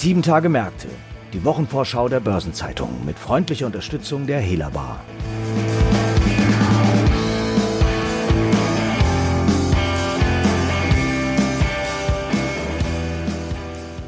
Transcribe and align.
Sieben 0.00 0.22
Tage 0.22 0.48
Märkte. 0.48 0.86
Die 1.32 1.44
Wochenvorschau 1.44 2.08
der 2.08 2.20
Börsenzeitung 2.20 3.04
mit 3.04 3.18
freundlicher 3.18 3.66
Unterstützung 3.66 4.28
der 4.28 4.38
Hela 4.38 4.68
Bar. 4.68 5.00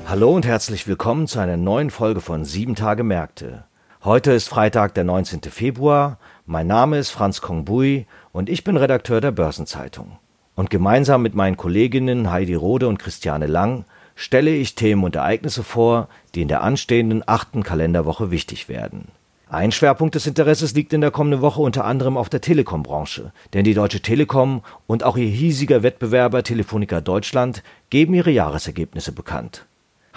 Hallo 0.07 0.31
und 0.31 0.47
herzlich 0.47 0.87
willkommen 0.87 1.27
zu 1.27 1.41
einer 1.41 1.57
neuen 1.57 1.91
Folge 1.91 2.21
von 2.21 2.45
Sieben 2.45 2.77
Tage 2.77 3.03
Märkte. 3.03 3.65
Heute 4.05 4.31
ist 4.31 4.47
Freitag, 4.49 4.95
der 4.95 5.03
19. 5.03 5.41
Februar. 5.51 6.21
Mein 6.47 6.69
Name 6.69 6.99
ist 6.99 7.11
Franz 7.11 7.41
Kongbui 7.41 8.07
und 8.31 8.49
ich 8.49 8.63
bin 8.63 8.77
Redakteur 8.77 9.21
der 9.21 9.33
Börsenzeitung. 9.33 10.21
Und 10.55 10.71
gemeinsam 10.71 11.23
mit 11.23 11.35
meinen 11.35 11.57
Kolleginnen 11.57 12.31
Heidi 12.31 12.55
Rode 12.55 12.87
und 12.87 13.01
Christiane 13.01 13.49
Lang 13.49 13.87
stelle 14.21 14.51
ich 14.51 14.75
Themen 14.75 15.03
und 15.03 15.17
Ereignisse 15.17 15.63
vor, 15.63 16.09
die 16.35 16.43
in 16.43 16.49
der 16.49 16.63
anstehenden 16.63 17.23
achten 17.27 17.63
Kalenderwoche 17.63 18.31
wichtig 18.31 18.69
werden. 18.69 19.09
Ein 19.49 19.73
Schwerpunkt 19.73 20.15
des 20.15 20.27
Interesses 20.27 20.75
liegt 20.75 20.93
in 20.93 21.01
der 21.01 21.11
kommenden 21.11 21.41
Woche 21.41 21.63
unter 21.63 21.87
anderem 21.87 22.19
auf 22.19 22.29
der 22.29 22.43
Telekom-Branche, 22.43 23.33
denn 23.55 23.65
die 23.65 23.73
Deutsche 23.73 24.03
Telekom 24.03 24.61
und 24.87 25.05
auch 25.05 25.17
ihr 25.17 25.27
hiesiger 25.27 25.83
Wettbewerber 25.83 26.43
Telefonica 26.43 27.01
Deutschland 27.01 27.63
geben 27.89 28.13
ihre 28.13 28.31
Jahresergebnisse 28.31 29.13
bekannt. 29.13 29.65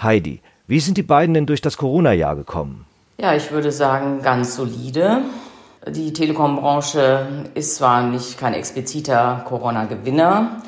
Heidi, 0.02 0.42
wie 0.66 0.80
sind 0.80 0.98
die 0.98 1.02
beiden 1.02 1.32
denn 1.32 1.46
durch 1.46 1.62
das 1.62 1.78
Corona-Jahr 1.78 2.36
gekommen? 2.36 2.84
Ja, 3.16 3.34
ich 3.34 3.52
würde 3.52 3.72
sagen, 3.72 4.20
ganz 4.20 4.54
solide. 4.54 5.22
Die 5.88 6.12
Telekom-Branche 6.12 7.26
ist 7.54 7.76
zwar 7.76 8.02
nicht 8.02 8.36
kein 8.36 8.52
expliziter 8.52 9.46
Corona-Gewinner, 9.48 10.62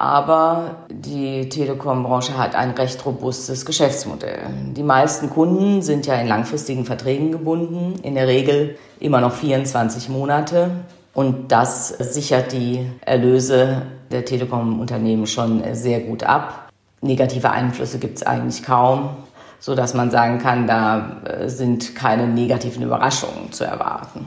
aber 0.00 0.76
die 0.90 1.50
Telekom-Branche 1.50 2.38
hat 2.38 2.54
ein 2.54 2.70
recht 2.70 3.04
robustes 3.04 3.66
Geschäftsmodell. 3.66 4.38
Die 4.74 4.82
meisten 4.82 5.28
Kunden 5.28 5.82
sind 5.82 6.06
ja 6.06 6.14
in 6.14 6.26
langfristigen 6.26 6.86
Verträgen 6.86 7.30
gebunden, 7.30 8.00
in 8.02 8.14
der 8.14 8.26
Regel 8.26 8.78
immer 8.98 9.20
noch 9.20 9.34
24 9.34 10.08
Monate. 10.08 10.70
Und 11.12 11.52
das 11.52 11.88
sichert 11.88 12.52
die 12.52 12.90
Erlöse 13.02 13.82
der 14.10 14.24
Telekom-Unternehmen 14.24 15.26
schon 15.26 15.62
sehr 15.74 16.00
gut 16.00 16.22
ab. 16.22 16.70
Negative 17.02 17.50
Einflüsse 17.50 17.98
gibt 17.98 18.16
es 18.16 18.22
eigentlich 18.22 18.62
kaum, 18.62 19.10
so 19.58 19.74
dass 19.74 19.92
man 19.92 20.10
sagen 20.10 20.38
kann, 20.38 20.66
da 20.66 21.20
äh, 21.26 21.50
sind 21.50 21.94
keine 21.94 22.26
negativen 22.26 22.82
Überraschungen 22.82 23.52
zu 23.52 23.64
erwarten. 23.64 24.24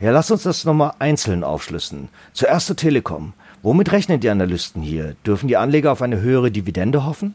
Ja, 0.00 0.10
lass 0.10 0.30
uns 0.30 0.42
das 0.42 0.66
nochmal 0.66 0.92
einzeln 0.98 1.42
aufschlüssen. 1.42 2.10
Zuerst 2.34 2.66
zur 2.66 2.76
Telekom. 2.76 3.32
Womit 3.62 3.90
rechnen 3.92 4.20
die 4.20 4.30
Analysten 4.30 4.82
hier? 4.82 5.16
Dürfen 5.26 5.48
die 5.48 5.56
Anleger 5.56 5.90
auf 5.90 6.02
eine 6.02 6.20
höhere 6.20 6.50
Dividende 6.50 7.04
hoffen? 7.04 7.34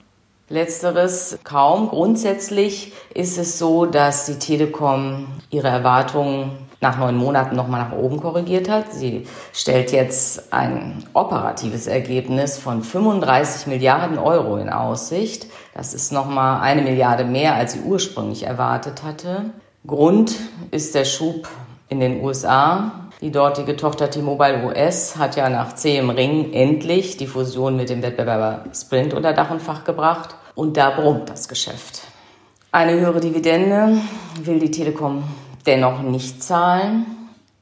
Letzteres 0.50 1.40
kaum. 1.44 1.90
Grundsätzlich 1.90 2.94
ist 3.14 3.38
es 3.38 3.60
so, 3.60 3.86
dass 3.86 4.26
die 4.26 4.40
Telekom 4.40 5.28
ihre 5.50 5.68
Erwartungen 5.68 6.52
nach 6.80 6.98
neun 6.98 7.16
Monaten 7.16 7.56
nochmal 7.56 7.82
nach 7.82 7.98
oben 7.98 8.20
korrigiert 8.20 8.70
hat. 8.70 8.94
Sie 8.94 9.26
stellt 9.54 9.92
jetzt 9.92 10.54
ein 10.54 11.04
operatives 11.14 11.88
Ergebnis 11.88 12.58
von 12.58 12.84
35 12.84 13.68
Milliarden 13.68 14.18
Euro 14.18 14.58
in 14.58 14.70
Aussicht. 14.70 15.48
Das 15.74 15.94
ist 15.94 16.12
nochmal 16.12 16.62
eine 16.62 16.82
Milliarde 16.82 17.24
mehr, 17.24 17.56
als 17.56 17.74
sie 17.74 17.80
ursprünglich 17.80 18.44
erwartet 18.44 19.04
hatte. 19.04 19.46
Grund 19.88 20.36
ist 20.72 20.94
der 20.94 21.06
Schub 21.06 21.48
in 21.90 22.00
den 22.00 22.22
USA. 22.22 23.03
Die 23.24 23.32
dortige 23.32 23.78
Tochter 23.78 24.10
T-Mobile 24.10 24.66
US 24.66 25.16
hat 25.16 25.38
ja 25.38 25.48
nach 25.48 25.76
zähem 25.76 26.10
Ring 26.10 26.52
endlich 26.52 27.16
die 27.16 27.26
Fusion 27.26 27.78
mit 27.78 27.88
dem 27.88 28.04
Wettbewerber 28.04 28.66
Sprint 28.76 29.14
unter 29.14 29.32
Dach 29.32 29.50
und 29.50 29.62
Fach 29.62 29.86
gebracht. 29.86 30.36
Und 30.56 30.76
da 30.76 30.90
brummt 30.90 31.30
das 31.30 31.48
Geschäft. 31.48 32.02
Eine 32.74 33.00
höhere 33.00 33.22
Dividende 33.22 33.96
will 34.44 34.60
die 34.60 34.72
Telekom 34.72 35.24
dennoch 35.66 36.02
nicht 36.02 36.44
zahlen. 36.44 37.06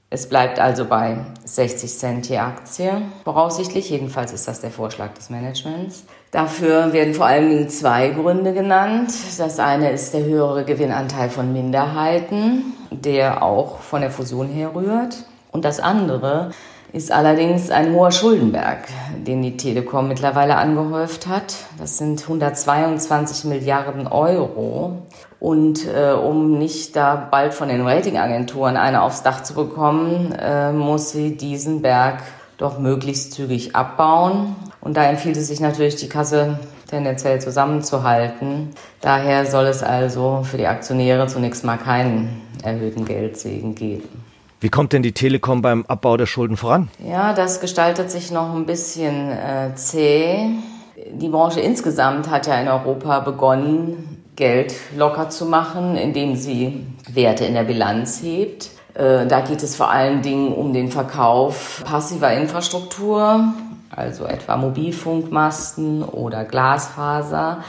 Es 0.09 0.27
bleibt 0.27 0.59
also 0.59 0.85
bei 0.85 1.27
60 1.45 1.95
Cent 1.95 2.27
je 2.27 2.39
Aktie. 2.39 2.99
Voraussichtlich, 3.23 3.91
jedenfalls 3.91 4.33
ist 4.33 4.47
das 4.47 4.61
der 4.61 4.71
Vorschlag 4.71 5.13
des 5.13 5.29
Managements. 5.29 6.05
Dafür 6.31 6.91
werden 6.91 7.13
vor 7.13 7.27
allen 7.27 7.49
Dingen 7.49 7.69
zwei 7.69 8.09
Gründe 8.09 8.55
genannt. 8.55 9.13
Das 9.37 9.59
eine 9.59 9.91
ist 9.91 10.15
der 10.15 10.23
höhere 10.23 10.65
Gewinnanteil 10.65 11.29
von 11.29 11.53
Minderheiten, 11.53 12.73
der 12.89 13.43
auch 13.43 13.77
von 13.81 14.01
der 14.01 14.09
Fusion 14.09 14.47
herrührt. 14.47 15.25
Und 15.51 15.65
das 15.65 15.79
andere 15.79 16.51
ist 16.93 17.11
allerdings 17.11 17.71
ein 17.71 17.93
hoher 17.93 18.11
Schuldenberg, 18.11 18.79
den 19.15 19.41
die 19.41 19.55
Telekom 19.55 20.07
mittlerweile 20.07 20.57
angehäuft 20.57 21.27
hat. 21.27 21.55
Das 21.77 21.97
sind 21.97 22.21
122 22.21 23.45
Milliarden 23.45 24.07
Euro. 24.07 25.03
Und 25.39 25.87
äh, 25.87 26.11
um 26.11 26.57
nicht 26.57 26.95
da 26.95 27.15
bald 27.15 27.53
von 27.53 27.69
den 27.69 27.87
Ratingagenturen 27.87 28.77
eine 28.77 29.01
aufs 29.01 29.23
Dach 29.23 29.41
zu 29.43 29.53
bekommen, 29.53 30.33
äh, 30.33 30.73
muss 30.73 31.11
sie 31.11 31.37
diesen 31.37 31.81
Berg 31.81 32.23
doch 32.57 32.77
möglichst 32.77 33.33
zügig 33.33 33.75
abbauen. 33.75 34.55
Und 34.81 34.97
da 34.97 35.05
empfiehlt 35.05 35.37
es 35.37 35.47
sich 35.47 35.61
natürlich, 35.61 35.95
die 35.95 36.09
Kasse 36.09 36.59
tendenziell 36.89 37.39
zusammenzuhalten. 37.39 38.71
Daher 38.99 39.45
soll 39.45 39.65
es 39.65 39.81
also 39.81 40.43
für 40.43 40.57
die 40.57 40.67
Aktionäre 40.67 41.27
zunächst 41.27 41.63
mal 41.63 41.77
keinen 41.77 42.41
erhöhten 42.63 43.05
Geldsegen 43.05 43.75
geben. 43.75 44.30
Wie 44.61 44.69
kommt 44.69 44.93
denn 44.93 45.01
die 45.01 45.11
Telekom 45.11 45.63
beim 45.63 45.85
Abbau 45.87 46.17
der 46.17 46.27
Schulden 46.27 46.55
voran? 46.55 46.87
Ja, 47.03 47.33
das 47.33 47.61
gestaltet 47.61 48.11
sich 48.11 48.29
noch 48.29 48.53
ein 48.53 48.67
bisschen 48.67 49.31
äh, 49.31 49.73
zäh. 49.73 50.51
Die 51.13 51.29
Branche 51.29 51.59
insgesamt 51.59 52.29
hat 52.29 52.45
ja 52.45 52.61
in 52.61 52.67
Europa 52.67 53.21
begonnen, 53.21 54.23
Geld 54.35 54.75
locker 54.95 55.31
zu 55.31 55.47
machen, 55.47 55.97
indem 55.97 56.35
sie 56.35 56.85
Werte 57.11 57.43
in 57.45 57.55
der 57.55 57.63
Bilanz 57.63 58.21
hebt. 58.21 58.69
Äh, 58.93 59.25
da 59.25 59.41
geht 59.41 59.63
es 59.63 59.75
vor 59.75 59.89
allen 59.89 60.21
Dingen 60.21 60.53
um 60.53 60.73
den 60.73 60.91
Verkauf 60.91 61.81
passiver 61.83 62.31
Infrastruktur, 62.31 63.43
also 63.89 64.25
etwa 64.25 64.57
Mobilfunkmasten 64.57 66.03
oder 66.03 66.45
Glasfaser 66.45 67.63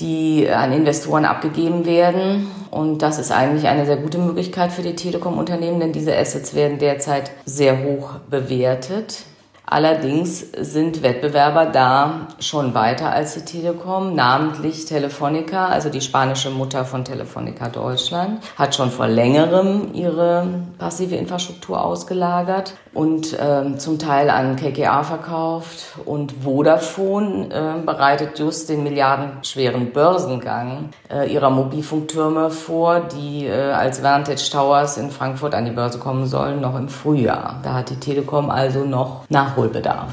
die 0.00 0.48
an 0.48 0.72
Investoren 0.72 1.24
abgegeben 1.24 1.86
werden. 1.86 2.46
Und 2.70 3.02
das 3.02 3.18
ist 3.18 3.32
eigentlich 3.32 3.66
eine 3.66 3.86
sehr 3.86 3.96
gute 3.96 4.18
Möglichkeit 4.18 4.72
für 4.72 4.82
die 4.82 4.94
Telekom-Unternehmen, 4.94 5.80
denn 5.80 5.92
diese 5.92 6.16
Assets 6.16 6.54
werden 6.54 6.78
derzeit 6.78 7.30
sehr 7.44 7.82
hoch 7.84 8.14
bewertet. 8.30 9.24
Allerdings 9.68 10.46
sind 10.60 11.02
Wettbewerber 11.02 11.66
da 11.66 12.28
schon 12.38 12.74
weiter 12.74 13.10
als 13.10 13.34
die 13.34 13.44
Telekom, 13.44 14.14
namentlich 14.14 14.84
Telefonica, 14.84 15.66
also 15.66 15.90
die 15.90 16.00
spanische 16.00 16.50
Mutter 16.50 16.84
von 16.84 17.04
Telefonica 17.04 17.68
Deutschland, 17.68 18.40
hat 18.56 18.76
schon 18.76 18.92
vor 18.92 19.08
längerem 19.08 19.92
ihre 19.92 20.46
passive 20.78 21.16
Infrastruktur 21.16 21.84
ausgelagert 21.84 22.74
und 22.94 23.32
äh, 23.32 23.76
zum 23.76 23.98
Teil 23.98 24.30
an 24.30 24.54
KKA 24.54 25.02
verkauft. 25.02 25.98
Und 26.04 26.32
Vodafone 26.44 27.48
äh, 27.50 27.84
bereitet 27.84 28.38
just 28.38 28.68
den 28.68 28.84
milliardenschweren 28.84 29.92
Börsengang 29.92 30.90
äh, 31.10 31.30
ihrer 31.30 31.50
Mobilfunktürme 31.50 32.50
vor, 32.50 33.00
die 33.00 33.46
äh, 33.46 33.72
als 33.72 34.02
Vantage 34.04 34.48
Towers 34.50 34.96
in 34.96 35.10
Frankfurt 35.10 35.54
an 35.54 35.64
die 35.64 35.72
Börse 35.72 35.98
kommen 35.98 36.26
sollen, 36.26 36.60
noch 36.60 36.78
im 36.78 36.88
Frühjahr. 36.88 37.60
Da 37.64 37.74
hat 37.74 37.90
die 37.90 37.98
Telekom 37.98 38.48
also 38.48 38.84
noch 38.84 39.24
nach 39.28 39.55
Nachholbedarf. 39.56 40.12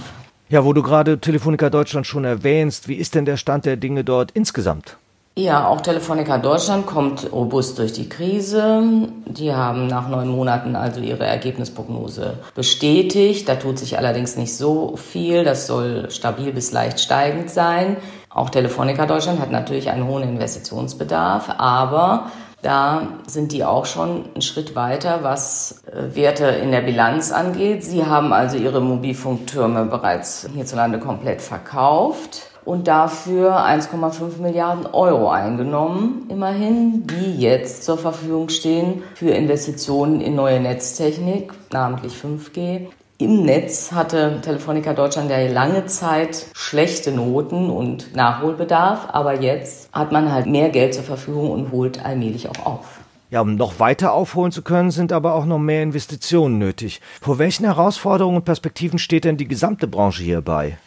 Ja, 0.49 0.63
wo 0.63 0.73
du 0.73 0.83
gerade 0.83 1.19
Telefonica 1.19 1.69
Deutschland 1.69 2.07
schon 2.07 2.25
erwähnst, 2.25 2.87
wie 2.87 2.95
ist 2.95 3.15
denn 3.15 3.25
der 3.25 3.37
Stand 3.37 3.65
der 3.65 3.75
Dinge 3.75 4.03
dort 4.03 4.31
insgesamt? 4.31 4.97
Ja, 5.35 5.67
auch 5.67 5.81
Telefonica 5.81 6.37
Deutschland 6.37 6.85
kommt 6.85 7.31
robust 7.31 7.79
durch 7.79 7.91
die 7.91 8.07
Krise. 8.07 8.83
Die 9.25 9.51
haben 9.51 9.87
nach 9.87 10.07
neun 10.07 10.27
Monaten 10.27 10.75
also 10.75 10.99
ihre 10.99 11.25
Ergebnisprognose 11.25 12.37
bestätigt. 12.53 13.49
Da 13.49 13.55
tut 13.55 13.79
sich 13.79 13.97
allerdings 13.97 14.37
nicht 14.37 14.55
so 14.55 14.95
viel. 14.95 15.43
Das 15.43 15.65
soll 15.65 16.11
stabil 16.11 16.53
bis 16.53 16.71
leicht 16.71 16.99
steigend 16.99 17.49
sein. 17.49 17.97
Auch 18.29 18.51
Telefonica 18.51 19.07
Deutschland 19.07 19.39
hat 19.39 19.49
natürlich 19.49 19.89
einen 19.89 20.05
hohen 20.05 20.23
Investitionsbedarf, 20.23 21.49
aber 21.57 22.31
da 22.63 23.09
sind 23.27 23.51
die 23.51 23.63
auch 23.63 23.85
schon 23.85 24.25
einen 24.33 24.41
Schritt 24.41 24.75
weiter, 24.75 25.19
was 25.21 25.83
äh, 25.85 26.15
Werte 26.15 26.45
in 26.45 26.71
der 26.71 26.81
Bilanz 26.81 27.31
angeht. 27.31 27.83
Sie 27.83 28.05
haben 28.05 28.33
also 28.33 28.57
ihre 28.57 28.81
Mobilfunktürme 28.81 29.85
bereits 29.85 30.47
hierzulande 30.53 30.99
komplett 30.99 31.41
verkauft 31.41 32.43
und 32.65 32.87
dafür 32.87 33.57
1,5 33.57 34.41
Milliarden 34.41 34.85
Euro 34.85 35.29
eingenommen, 35.29 36.25
immerhin, 36.29 37.05
die 37.05 37.37
jetzt 37.37 37.83
zur 37.83 37.97
Verfügung 37.97 38.49
stehen 38.49 39.03
für 39.15 39.31
Investitionen 39.31 40.21
in 40.21 40.35
neue 40.35 40.61
Netztechnik, 40.61 41.51
namentlich 41.71 42.13
5G, 42.13 42.87
im 43.17 43.43
Netz 43.43 43.91
hatte 43.91 44.39
Telefonica 44.41 44.93
Deutschland 44.93 45.29
ja 45.29 45.47
lange 45.47 45.85
Zeit 45.85 46.47
schlechte 46.53 47.11
Noten 47.11 47.69
und 47.69 48.15
Nachholbedarf, 48.15 49.07
aber 49.11 49.41
jetzt 49.41 49.89
hat 49.93 50.11
man 50.11 50.31
halt 50.31 50.45
mehr 50.45 50.69
Geld 50.69 50.93
zur 50.93 51.03
Verfügung 51.03 51.51
und 51.51 51.71
holt 51.71 52.03
allmählich 52.03 52.49
auch 52.49 52.65
auf. 52.65 52.99
Ja, 53.29 53.41
um 53.41 53.55
noch 53.55 53.79
weiter 53.79 54.13
aufholen 54.13 54.51
zu 54.51 54.61
können, 54.61 54.91
sind 54.91 55.11
aber 55.11 55.33
auch 55.33 55.45
noch 55.45 55.57
mehr 55.57 55.81
Investitionen 55.81 56.57
nötig. 56.59 57.01
Vor 57.21 57.39
welchen 57.39 57.65
Herausforderungen 57.65 58.37
und 58.37 58.45
Perspektiven 58.45 58.99
steht 58.99 59.25
denn 59.25 59.37
die 59.37 59.47
gesamte 59.47 59.87
Branche 59.87 60.23
hierbei? 60.23 60.77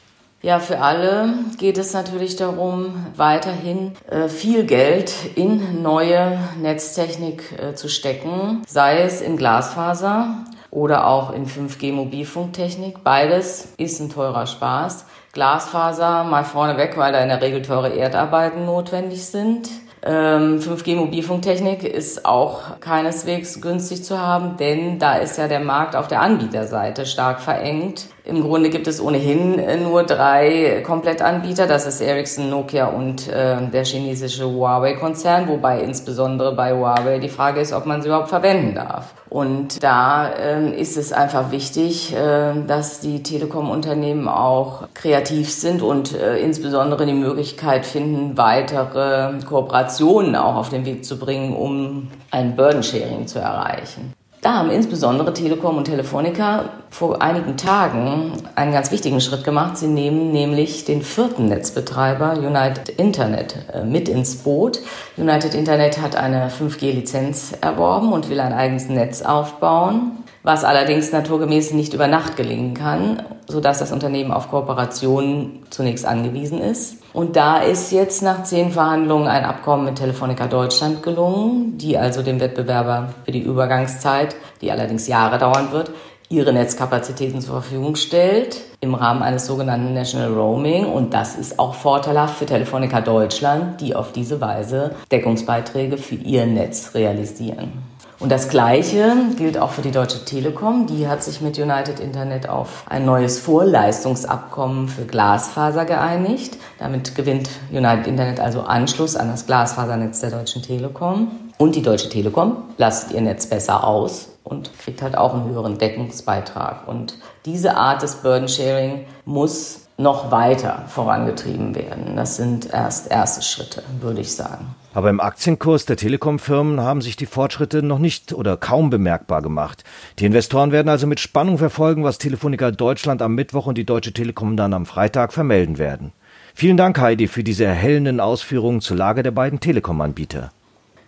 Ja, 0.42 0.60
für 0.60 0.80
alle 0.80 1.34
geht 1.58 1.78
es 1.78 1.92
natürlich 1.92 2.36
darum, 2.36 3.06
weiterhin 3.16 3.92
äh, 4.08 4.28
viel 4.28 4.64
Geld 4.64 5.12
in 5.34 5.82
neue 5.82 6.38
Netztechnik 6.60 7.42
äh, 7.58 7.74
zu 7.74 7.88
stecken, 7.88 8.62
sei 8.68 9.00
es 9.00 9.22
in 9.22 9.36
Glasfaser 9.36 10.44
oder 10.76 11.06
auch 11.06 11.32
in 11.32 11.46
5G-Mobilfunktechnik. 11.46 13.02
Beides 13.02 13.72
ist 13.78 13.98
ein 13.98 14.10
teurer 14.10 14.46
Spaß. 14.46 15.06
Glasfaser 15.32 16.24
mal 16.24 16.44
vorneweg, 16.44 16.98
weil 16.98 17.14
da 17.14 17.20
in 17.20 17.30
der 17.30 17.40
Regel 17.40 17.62
teure 17.62 17.96
Erdarbeiten 17.96 18.66
notwendig 18.66 19.24
sind. 19.24 19.70
5G-Mobilfunktechnik 20.02 21.82
ähm, 21.82 21.90
ist 21.90 22.26
auch 22.26 22.78
keineswegs 22.80 23.62
günstig 23.62 24.04
zu 24.04 24.20
haben, 24.20 24.58
denn 24.58 24.98
da 24.98 25.14
ist 25.16 25.38
ja 25.38 25.48
der 25.48 25.60
Markt 25.60 25.96
auf 25.96 26.08
der 26.08 26.20
Anbieterseite 26.20 27.06
stark 27.06 27.40
verengt. 27.40 28.08
Im 28.26 28.42
Grunde 28.42 28.70
gibt 28.70 28.88
es 28.88 29.00
ohnehin 29.00 29.60
äh, 29.60 29.76
nur 29.76 30.02
drei 30.02 30.82
Komplettanbieter. 30.84 31.68
Das 31.68 31.86
ist 31.86 32.00
Ericsson, 32.00 32.50
Nokia 32.50 32.86
und 32.86 33.28
äh, 33.28 33.68
der 33.70 33.84
chinesische 33.84 34.50
Huawei-Konzern, 34.50 35.46
wobei 35.46 35.80
insbesondere 35.80 36.52
bei 36.52 36.72
Huawei 36.72 37.20
die 37.20 37.28
Frage 37.28 37.60
ist, 37.60 37.72
ob 37.72 37.86
man 37.86 38.02
sie 38.02 38.08
überhaupt 38.08 38.28
verwenden 38.28 38.74
darf. 38.74 39.14
Und 39.28 39.80
da 39.80 40.28
äh, 40.28 40.70
ist 40.76 40.96
es 40.96 41.12
einfach 41.12 41.52
wichtig, 41.52 42.16
äh, 42.16 42.54
dass 42.66 42.98
die 42.98 43.22
Telekom-Unternehmen 43.22 44.26
auch 44.26 44.88
kreativ 44.92 45.52
sind 45.52 45.80
und 45.80 46.12
äh, 46.12 46.38
insbesondere 46.38 47.06
die 47.06 47.12
Möglichkeit 47.12 47.86
finden, 47.86 48.36
weitere 48.36 49.38
Kooperationen 49.44 50.34
auch 50.34 50.56
auf 50.56 50.68
den 50.70 50.84
Weg 50.84 51.04
zu 51.04 51.16
bringen, 51.16 51.54
um 51.54 52.08
ein 52.32 52.56
Burden-Sharing 52.56 53.28
zu 53.28 53.38
erreichen. 53.38 54.15
Da 54.46 54.58
haben 54.58 54.70
insbesondere 54.70 55.34
Telekom 55.34 55.76
und 55.76 55.86
Telefonica 55.86 56.68
vor 56.88 57.20
einigen 57.20 57.56
Tagen 57.56 58.30
einen 58.54 58.70
ganz 58.70 58.92
wichtigen 58.92 59.20
Schritt 59.20 59.42
gemacht. 59.42 59.76
Sie 59.76 59.88
nehmen 59.88 60.30
nämlich 60.30 60.84
den 60.84 61.02
vierten 61.02 61.48
Netzbetreiber 61.48 62.34
United 62.38 62.90
Internet 62.90 63.56
äh, 63.74 63.82
mit 63.82 64.08
ins 64.08 64.36
Boot. 64.36 64.78
United 65.16 65.52
Internet 65.52 66.00
hat 66.00 66.14
eine 66.14 66.48
5G-Lizenz 66.48 67.54
erworben 67.60 68.12
und 68.12 68.30
will 68.30 68.38
ein 68.38 68.52
eigenes 68.52 68.88
Netz 68.88 69.22
aufbauen, 69.22 70.22
was 70.46 70.62
allerdings 70.62 71.10
naturgemäß 71.10 71.72
nicht 71.72 71.92
über 71.92 72.06
Nacht 72.06 72.36
gelingen 72.36 72.72
kann, 72.72 73.20
sodass 73.48 73.80
das 73.80 73.90
Unternehmen 73.90 74.30
auf 74.30 74.48
Kooperationen 74.48 75.64
zunächst 75.70 76.06
angewiesen 76.06 76.60
ist. 76.60 76.98
Und 77.12 77.34
da 77.34 77.58
ist 77.58 77.90
jetzt 77.90 78.22
nach 78.22 78.44
zehn 78.44 78.70
Verhandlungen 78.70 79.26
ein 79.26 79.44
Abkommen 79.44 79.84
mit 79.84 79.96
Telefonica 79.96 80.46
Deutschland 80.46 81.02
gelungen, 81.02 81.78
die 81.78 81.98
also 81.98 82.22
dem 82.22 82.38
Wettbewerber 82.38 83.08
für 83.24 83.32
die 83.32 83.40
Übergangszeit, 83.40 84.36
die 84.60 84.70
allerdings 84.70 85.08
Jahre 85.08 85.38
dauern 85.38 85.72
wird, 85.72 85.90
ihre 86.28 86.52
Netzkapazitäten 86.52 87.40
zur 87.40 87.60
Verfügung 87.60 87.96
stellt 87.96 88.60
im 88.80 88.94
Rahmen 88.94 89.24
eines 89.24 89.46
sogenannten 89.46 89.94
National 89.94 90.32
Roaming. 90.32 90.86
Und 90.86 91.12
das 91.12 91.34
ist 91.34 91.58
auch 91.58 91.74
vorteilhaft 91.74 92.36
für 92.36 92.46
Telefonica 92.46 93.00
Deutschland, 93.00 93.80
die 93.80 93.96
auf 93.96 94.12
diese 94.12 94.40
Weise 94.40 94.94
Deckungsbeiträge 95.10 95.98
für 95.98 96.14
ihr 96.14 96.46
Netz 96.46 96.92
realisieren. 96.94 97.95
Und 98.18 98.32
das 98.32 98.48
Gleiche 98.48 99.12
gilt 99.36 99.58
auch 99.58 99.70
für 99.70 99.82
die 99.82 99.90
Deutsche 99.90 100.24
Telekom. 100.24 100.86
Die 100.86 101.06
hat 101.06 101.22
sich 101.22 101.42
mit 101.42 101.58
United 101.58 102.00
Internet 102.00 102.48
auf 102.48 102.84
ein 102.88 103.04
neues 103.04 103.38
Vorleistungsabkommen 103.38 104.88
für 104.88 105.04
Glasfaser 105.04 105.84
geeinigt. 105.84 106.56
Damit 106.78 107.14
gewinnt 107.14 107.50
United 107.70 108.06
Internet 108.06 108.40
also 108.40 108.62
Anschluss 108.62 109.16
an 109.16 109.28
das 109.28 109.46
Glasfasernetz 109.46 110.20
der 110.20 110.30
Deutschen 110.30 110.62
Telekom. 110.62 111.30
Und 111.58 111.74
die 111.74 111.82
Deutsche 111.82 112.08
Telekom 112.08 112.56
lasst 112.78 113.12
ihr 113.12 113.20
Netz 113.20 113.46
besser 113.46 113.84
aus 113.84 114.30
und 114.44 114.70
kriegt 114.78 115.02
halt 115.02 115.16
auch 115.16 115.34
einen 115.34 115.50
höheren 115.50 115.76
Deckungsbeitrag. 115.76 116.88
Und 116.88 117.18
diese 117.44 117.76
Art 117.76 118.02
des 118.02 118.16
Burden 118.16 118.48
Sharing 118.48 119.04
muss 119.26 119.85
noch 119.98 120.30
weiter 120.30 120.84
vorangetrieben 120.88 121.74
werden. 121.74 122.16
Das 122.16 122.36
sind 122.36 122.72
erst 122.72 123.10
erste 123.10 123.42
Schritte, 123.42 123.82
würde 124.00 124.20
ich 124.20 124.34
sagen. 124.34 124.74
Aber 124.92 125.10
im 125.10 125.20
Aktienkurs 125.20 125.84
der 125.84 125.96
Telekom-Firmen 125.96 126.80
haben 126.80 127.02
sich 127.02 127.16
die 127.16 127.26
Fortschritte 127.26 127.82
noch 127.82 127.98
nicht 127.98 128.32
oder 128.32 128.56
kaum 128.56 128.88
bemerkbar 128.88 129.42
gemacht. 129.42 129.84
Die 130.18 130.24
Investoren 130.24 130.72
werden 130.72 130.88
also 130.88 131.06
mit 131.06 131.20
Spannung 131.20 131.58
verfolgen, 131.58 132.02
was 132.04 132.18
Telefonica 132.18 132.70
Deutschland 132.70 133.20
am 133.20 133.34
Mittwoch 133.34 133.66
und 133.66 133.76
die 133.76 133.84
Deutsche 133.84 134.12
Telekom 134.12 134.56
dann 134.56 134.72
am 134.72 134.86
Freitag 134.86 135.32
vermelden 135.32 135.76
werden. 135.78 136.12
Vielen 136.54 136.78
Dank, 136.78 136.98
Heidi, 136.98 137.28
für 137.28 137.44
diese 137.44 137.64
erhellenden 137.64 138.20
Ausführungen 138.20 138.80
zur 138.80 138.96
Lage 138.96 139.22
der 139.22 139.32
beiden 139.32 139.60
Telekom-Anbieter. 139.60 140.50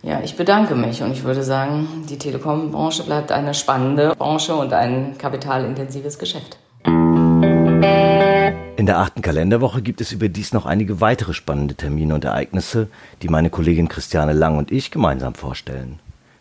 Ja, 0.03 0.21
ich 0.21 0.37
bedanke 0.37 0.75
mich 0.75 1.01
und 1.01 1.11
ich 1.11 1.23
würde 1.23 1.43
sagen, 1.43 2.05
die 2.07 2.17
Telekom-Branche 2.17 3.03
bleibt 3.03 3.31
eine 3.31 3.53
spannende 3.53 4.13
Branche 4.15 4.55
und 4.55 4.71
ein 4.71 5.17
kapitalintensives 5.17 6.19
Geschäft. 6.19 6.57
In 8.89 8.95
der 8.95 9.03
achten 9.03 9.21
Kalenderwoche 9.21 9.83
gibt 9.83 10.01
es 10.01 10.11
überdies 10.11 10.51
noch 10.51 10.65
einige 10.65 10.99
weitere 10.99 11.35
spannende 11.35 11.75
Termine 11.75 12.15
und 12.15 12.25
Ereignisse, 12.25 12.87
die 13.21 13.27
meine 13.27 13.51
Kollegin 13.51 13.87
Christiane 13.87 14.33
Lang 14.33 14.57
und 14.57 14.71
ich 14.71 14.89
gemeinsam 14.89 15.35
vorstellen. 15.35 15.99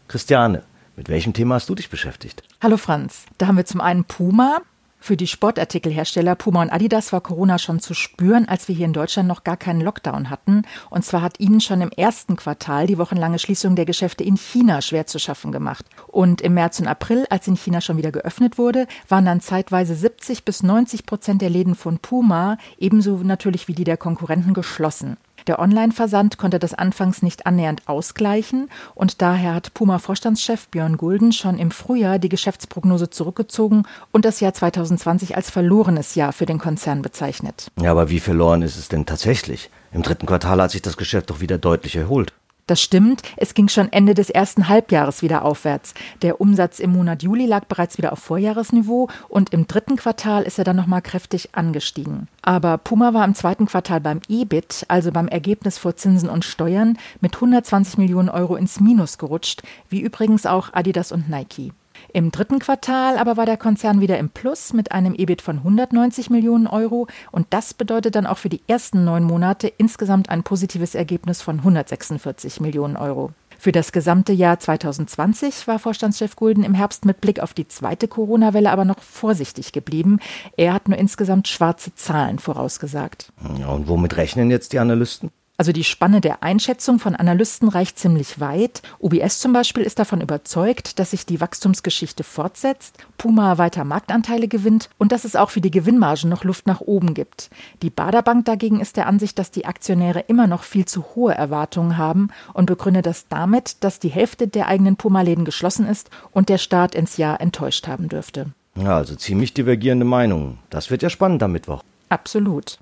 Christiane, 0.09 0.63
mit 0.97 1.11
welchem 1.11 1.35
Thema 1.35 1.57
hast 1.57 1.69
du 1.69 1.75
dich 1.75 1.91
beschäftigt? 1.91 2.43
Hallo 2.63 2.79
Franz, 2.79 3.27
da 3.37 3.49
haben 3.49 3.59
wir 3.59 3.67
zum 3.67 3.83
einen 3.83 4.05
Puma, 4.05 4.63
für 5.01 5.17
die 5.17 5.27
Sportartikelhersteller 5.27 6.35
Puma 6.35 6.63
und 6.63 6.71
Adidas 6.71 7.13
war 7.13 7.21
Corona 7.21 7.59
schon 7.59 7.81
zu 7.81 7.95
spüren, 7.95 8.49
als 8.49 8.69
wir 8.69 8.75
hier 8.75 8.87
in 8.87 8.93
Deutschland 8.93 9.29
noch 9.29 9.45
gar 9.45 9.57
keinen 9.57 9.81
Lockdown 9.81 10.31
hatten. 10.31 10.63
Und 10.91 11.05
zwar 11.05 11.23
hat 11.23 11.41
ihnen 11.41 11.61
schon 11.61 11.81
im 11.81 11.91
ersten 11.91 12.37
Quartal 12.37 12.87
die 12.87 12.99
wochenlange 12.99 13.39
Schließung 13.39 13.77
der 13.77 13.87
Geschäfte 13.87 14.25
in 14.25 14.37
China 14.37 14.83
schwer 14.83 15.07
zu 15.07 15.19
schaffen 15.19 15.53
gemacht. 15.53 15.87
Und 16.09 16.41
im 16.41 16.55
März 16.55 16.81
und 16.81 16.89
April, 16.89 17.27
als 17.31 17.47
in 17.47 17.57
China 17.57 17.81
schon 17.81 17.97
wieder 17.97 18.13
geöffnet 18.13 18.59
wurde, 18.59 18.87
waren 19.09 19.25
dann 19.25 19.41
zeitweise 19.41 19.95
70 19.95 20.45
bis 20.45 20.63
90 20.63 21.07
Prozent 21.07 21.43
der 21.43 21.51
Läden 21.51 21.75
von 21.75 21.99
Puma, 21.99 22.59
ebenso 22.79 23.19
natürlich 23.19 23.69
wie 23.69 23.75
die 23.75 23.85
der 23.85 23.97
Konkurrenten, 23.97 24.55
geschlossen. 24.55 25.17
Der 25.47 25.59
Online-Versand 25.59 26.39
konnte 26.39 26.59
das 26.59 26.75
anfangs 26.75 27.23
nicht 27.23 27.47
annähernd 27.47 27.83
ausgleichen 27.87 28.69
und 28.95 29.23
daher 29.23 29.55
hat 29.55 29.73
Puma-Vorstandschef 29.75 30.69
Björn 30.69 30.97
Gulden 30.97 31.33
schon 31.33 31.59
im 31.59 31.71
Frühjahr 31.71 32.19
die 32.19 32.29
Geschäftsprognose 32.29 33.11
zurückgezogen 33.11 33.85
und 34.13 34.25
das 34.25 34.41
Jahr 34.41 34.55
2020 34.55 35.37
als 35.37 35.51
verlorenes 35.51 36.15
Jahr 36.15 36.33
für 36.33 36.47
den 36.47 36.59
Konzern 36.59 37.03
bezeichnet. 37.03 37.71
Ja, 37.81 37.91
aber 37.91 38.11
wie 38.11 38.21
verloren 38.21 38.63
ist 38.63 38.77
es 38.77 38.89
denn 38.89 39.07
tatsächlich? 39.07 39.71
Im 39.93 40.03
dritten 40.03 40.27
Quartal 40.27 40.61
hat 40.61 40.71
sich 40.71 40.83
das 40.83 40.97
Geschäft 40.97 41.31
doch 41.31 41.41
wieder 41.41 41.59
deutlich 41.59 41.97
erholt. 41.97 42.33
Das 42.69 42.83
stimmt, 42.83 43.23
es 43.39 43.55
ging 43.55 43.69
schon 43.69 43.91
Ende 43.91 44.13
des 44.13 44.29
ersten 44.29 44.69
Halbjahres 44.69 45.23
wieder 45.23 45.43
aufwärts. 45.43 45.95
Der 46.21 46.39
Umsatz 46.39 46.81
im 46.81 46.93
Monat 46.93 47.23
Juli 47.23 47.47
lag 47.47 47.65
bereits 47.65 47.97
wieder 47.97 48.13
auf 48.13 48.19
Vorjahresniveau 48.19 49.09
und 49.31 49.55
im 49.55 49.67
dritten 49.67 49.97
Quartal 49.97 50.43
ist 50.43 50.59
er 50.59 50.65
dann 50.65 50.77
nochmal 50.77 51.01
kräftig 51.01 51.55
angestiegen. 51.55 52.29
Aber 52.43 52.77
Puma 52.77 53.15
war 53.15 53.25
im 53.25 53.35
zweiten 53.35 53.65
Quartal 53.65 54.03
beim 54.03 54.21
EBIT, 54.29 54.85
also 54.89 55.13
beim 55.13 55.29
Ergebnis 55.29 55.79
vor 55.79 55.97
Zinsen 55.97 56.29
und 56.29 56.45
Steuern, 56.45 56.99
mit 57.23 57.37
120 57.37 57.97
Millionen 57.97 58.29
Euro 58.29 58.55
ins 58.57 58.81
Minus 58.81 59.17
gerutscht, 59.17 59.63
wie 59.89 60.03
übrigens 60.03 60.45
auch 60.45 60.75
Adidas 60.75 61.11
und 61.11 61.31
Nike. 61.31 61.73
Im 62.13 62.31
dritten 62.31 62.59
Quartal 62.59 63.19
aber 63.19 63.37
war 63.37 63.47
der 63.47 63.57
Konzern 63.57 64.01
wieder 64.01 64.19
im 64.19 64.31
Plus 64.31 64.73
mit 64.73 64.93
einem 64.93 65.15
EBIT 65.15 65.43
von 65.43 65.59
190 65.59 66.31
Millionen 66.31 66.67
Euro 66.67 67.07
und 67.33 67.47
das 67.51 67.75
bedeutet 67.75 68.15
dann 68.15 68.27
auch 68.27 68.39
für 68.39 68.49
die 68.49 68.63
ersten 68.67 69.05
neun 69.05 69.25
Monate 69.25 69.69
insgesamt 69.69 70.31
ein 70.31 70.43
positives 70.43 70.95
Ergebnis 70.95 71.43
von 71.43 71.59
146 71.59 72.61
Millionen 72.61 72.97
Euro. 72.97 73.33
Für 73.61 73.73
das 73.73 73.91
gesamte 73.91 74.33
Jahr 74.33 74.61
2020 74.61 75.67
war 75.67 75.81
Vorstandschef 75.81 76.37
Gulden 76.37 76.63
im 76.63 76.75
Herbst 76.75 77.05
mit 77.05 77.21
Blick 77.21 77.41
auf 77.41 77.55
die 77.55 77.67
zweite 77.67 78.07
Corona-Welle 78.07 78.71
aber 78.71 78.85
noch 78.85 79.01
vorsichtig 79.01 79.73
geblieben. 79.73 80.21
Er 80.57 80.73
hat 80.73 80.89
nur 80.89 80.97
insgesamt 80.97 81.49
schwarze 81.49 81.93
Zahlen 81.97 82.39
vorausgesagt. 82.39 83.33
Ja, 83.59 83.69
und 83.69 83.89
womit 83.89 84.17
rechnen 84.17 84.51
jetzt 84.51 84.73
die 84.73 84.79
Analysten? 84.79 85.31
Also 85.61 85.73
die 85.73 85.83
Spanne 85.83 86.21
der 86.21 86.45
Einschätzung 86.45 87.01
von 87.01 87.17
Analysten 87.17 87.69
reicht 87.69 87.99
ziemlich 87.99 88.39
weit. 88.39 88.81
UBS 89.01 89.41
zum 89.41 89.53
Beispiel 89.53 89.83
ist 89.83 89.99
davon 89.99 90.21
überzeugt, 90.21 91.01
dass 91.01 91.11
sich 91.11 91.27
die 91.27 91.41
Wachstumsgeschichte 91.41 92.23
fortsetzt, 92.23 92.97
Puma 93.19 93.59
weiter 93.59 93.83
Marktanteile 93.83 94.47
gewinnt 94.47 94.89
und 94.99 95.11
dass 95.11 95.25
es 95.25 95.35
auch 95.35 95.51
für 95.51 95.61
die 95.61 95.73
Gewinnmargen 95.73 96.31
noch 96.31 96.45
Luft 96.45 96.69
nach 96.69 96.81
oben 96.81 97.13
gibt. 97.13 97.51
Die 97.83 97.91
Baderbank 97.91 98.45
dagegen 98.45 98.79
ist 98.79 98.97
der 98.97 99.09
Ansicht, 99.09 99.37
dass 99.37 99.51
die 99.51 99.67
Aktionäre 99.67 100.21
immer 100.29 100.47
noch 100.47 100.63
viel 100.63 100.85
zu 100.85 101.05
hohe 101.17 101.35
Erwartungen 101.35 101.99
haben 101.99 102.29
und 102.53 102.67
begründet 102.67 103.07
das 103.07 103.27
damit, 103.27 103.83
dass 103.83 103.99
die 103.99 104.11
Hälfte 104.11 104.47
der 104.47 104.69
eigenen 104.69 104.95
Puma-Läden 104.95 105.45
geschlossen 105.45 105.89
ist 105.89 106.09
und 106.31 106.51
der 106.51 106.59
Staat 106.59 106.95
ins 106.95 107.17
Jahr 107.17 107.41
enttäuscht 107.41 107.89
haben 107.89 108.09
dürfte. 108.09 108.53
Ja, 108.77 108.97
also 108.97 109.17
ziemlich 109.17 109.55
divergierende 109.55 110.05
Meinungen. 110.05 110.61
Das 110.71 110.93
wird 110.93 111.03
ja 111.03 111.11
spannend 111.11 111.43
am 111.43 111.51
Mittwoch. 111.51 111.83
Absolut. 112.11 112.79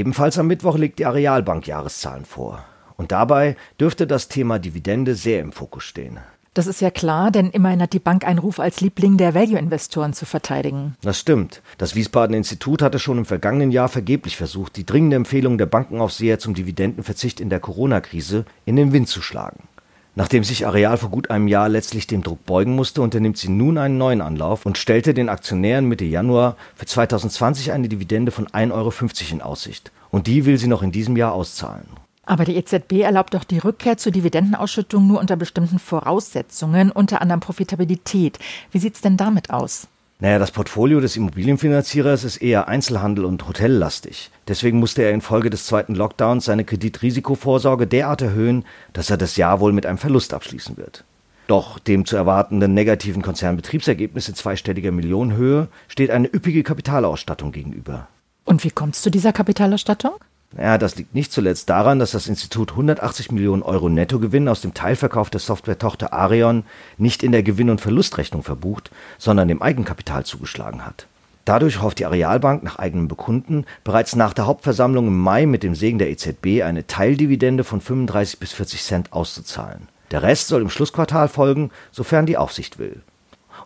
Ebenfalls 0.00 0.38
am 0.38 0.46
Mittwoch 0.46 0.78
legt 0.78 0.98
die 0.98 1.04
Arealbank 1.04 1.66
Jahreszahlen 1.66 2.24
vor. 2.24 2.64
Und 2.96 3.12
dabei 3.12 3.54
dürfte 3.78 4.06
das 4.06 4.28
Thema 4.28 4.58
Dividende 4.58 5.14
sehr 5.14 5.40
im 5.40 5.52
Fokus 5.52 5.84
stehen. 5.84 6.20
Das 6.54 6.66
ist 6.66 6.80
ja 6.80 6.90
klar, 6.90 7.30
denn 7.30 7.50
immerhin 7.50 7.82
hat 7.82 7.92
die 7.92 7.98
Bank 7.98 8.26
einen 8.26 8.38
Ruf 8.38 8.60
als 8.60 8.80
Liebling 8.80 9.18
der 9.18 9.34
Value-Investoren 9.34 10.14
zu 10.14 10.24
verteidigen. 10.24 10.96
Das 11.02 11.18
stimmt. 11.18 11.60
Das 11.76 11.94
Wiesbaden 11.96 12.34
Institut 12.34 12.80
hatte 12.80 12.98
schon 12.98 13.18
im 13.18 13.26
vergangenen 13.26 13.72
Jahr 13.72 13.90
vergeblich 13.90 14.38
versucht, 14.38 14.76
die 14.76 14.86
dringende 14.86 15.16
Empfehlung 15.16 15.58
der 15.58 15.66
Bankenaufseher 15.66 16.38
zum 16.38 16.54
Dividendenverzicht 16.54 17.38
in 17.38 17.50
der 17.50 17.60
Corona-Krise 17.60 18.46
in 18.64 18.76
den 18.76 18.94
Wind 18.94 19.08
zu 19.08 19.20
schlagen. 19.20 19.68
Nachdem 20.16 20.42
sich 20.42 20.66
Areal 20.66 20.96
vor 20.96 21.10
gut 21.10 21.30
einem 21.30 21.46
Jahr 21.46 21.68
letztlich 21.68 22.06
dem 22.06 22.22
Druck 22.22 22.44
beugen 22.44 22.74
musste, 22.74 23.00
unternimmt 23.00 23.38
sie 23.38 23.48
nun 23.48 23.78
einen 23.78 23.96
neuen 23.96 24.20
Anlauf 24.20 24.66
und 24.66 24.76
stellte 24.76 25.14
den 25.14 25.28
Aktionären 25.28 25.86
Mitte 25.86 26.04
Januar 26.04 26.56
für 26.74 26.86
2020 26.86 27.72
eine 27.72 27.88
Dividende 27.88 28.32
von 28.32 28.48
1,50 28.48 28.72
Euro 28.72 28.92
in 29.30 29.42
Aussicht. 29.42 29.92
Und 30.10 30.26
die 30.26 30.46
will 30.46 30.58
sie 30.58 30.66
noch 30.66 30.82
in 30.82 30.90
diesem 30.90 31.16
Jahr 31.16 31.32
auszahlen. 31.32 31.86
Aber 32.26 32.44
die 32.44 32.56
EZB 32.56 33.00
erlaubt 33.02 33.34
doch 33.34 33.44
die 33.44 33.58
Rückkehr 33.58 33.96
zur 33.96 34.12
Dividendenausschüttung 34.12 35.06
nur 35.06 35.20
unter 35.20 35.36
bestimmten 35.36 35.78
Voraussetzungen, 35.78 36.92
unter 36.92 37.22
anderem 37.22 37.40
Profitabilität. 37.40 38.38
Wie 38.72 38.78
sieht 38.78 38.96
es 38.96 39.00
denn 39.00 39.16
damit 39.16 39.50
aus? 39.50 39.88
Naja, 40.22 40.38
das 40.38 40.50
Portfolio 40.50 41.00
des 41.00 41.16
Immobilienfinanzierers 41.16 42.24
ist 42.24 42.36
eher 42.42 42.68
Einzelhandel 42.68 43.24
und 43.24 43.48
Hotellastig. 43.48 44.30
Deswegen 44.48 44.78
musste 44.78 45.02
er 45.02 45.12
infolge 45.12 45.48
des 45.48 45.64
zweiten 45.64 45.94
Lockdowns 45.94 46.44
seine 46.44 46.64
Kreditrisikovorsorge 46.64 47.86
derart 47.86 48.20
erhöhen, 48.20 48.66
dass 48.92 49.08
er 49.08 49.16
das 49.16 49.36
Jahr 49.36 49.60
wohl 49.60 49.72
mit 49.72 49.86
einem 49.86 49.96
Verlust 49.96 50.34
abschließen 50.34 50.76
wird. 50.76 51.04
Doch 51.46 51.78
dem 51.78 52.04
zu 52.04 52.16
erwartenden 52.16 52.74
negativen 52.74 53.22
Konzernbetriebsergebnis 53.22 54.28
in 54.28 54.34
zweistelliger 54.34 54.92
Millionenhöhe 54.92 55.68
steht 55.88 56.10
eine 56.10 56.28
üppige 56.28 56.62
Kapitalausstattung 56.62 57.50
gegenüber. 57.50 58.06
Und 58.44 58.62
wie 58.62 58.70
kommt 58.70 58.96
es 58.96 59.02
zu 59.02 59.10
dieser 59.10 59.32
Kapitalausstattung? 59.32 60.12
Ja, 60.58 60.78
das 60.78 60.96
liegt 60.96 61.14
nicht 61.14 61.30
zuletzt 61.30 61.70
daran, 61.70 62.00
dass 62.00 62.10
das 62.10 62.26
Institut 62.26 62.72
180 62.72 63.30
Millionen 63.30 63.62
Euro 63.62 63.88
Nettogewinn 63.88 64.48
aus 64.48 64.60
dem 64.60 64.74
Teilverkauf 64.74 65.30
der 65.30 65.38
Software-Tochter 65.38 66.12
Arion 66.12 66.64
nicht 66.98 67.22
in 67.22 67.30
der 67.30 67.44
Gewinn- 67.44 67.70
und 67.70 67.80
Verlustrechnung 67.80 68.42
verbucht, 68.42 68.90
sondern 69.16 69.46
dem 69.46 69.62
Eigenkapital 69.62 70.24
zugeschlagen 70.24 70.84
hat. 70.84 71.06
Dadurch 71.44 71.80
hofft 71.80 72.00
die 72.00 72.06
Arealbank 72.06 72.64
nach 72.64 72.78
eigenem 72.78 73.06
Bekunden 73.06 73.64
bereits 73.84 74.16
nach 74.16 74.34
der 74.34 74.46
Hauptversammlung 74.46 75.06
im 75.06 75.18
Mai 75.18 75.46
mit 75.46 75.62
dem 75.62 75.74
Segen 75.76 75.98
der 75.98 76.10
EZB 76.10 76.62
eine 76.64 76.86
Teildividende 76.86 77.62
von 77.62 77.80
35 77.80 78.40
bis 78.40 78.52
40 78.52 78.82
Cent 78.82 79.12
auszuzahlen. 79.12 79.88
Der 80.10 80.22
Rest 80.22 80.48
soll 80.48 80.62
im 80.62 80.70
Schlussquartal 80.70 81.28
folgen, 81.28 81.70
sofern 81.92 82.26
die 82.26 82.36
Aufsicht 82.36 82.78
will. 82.78 83.02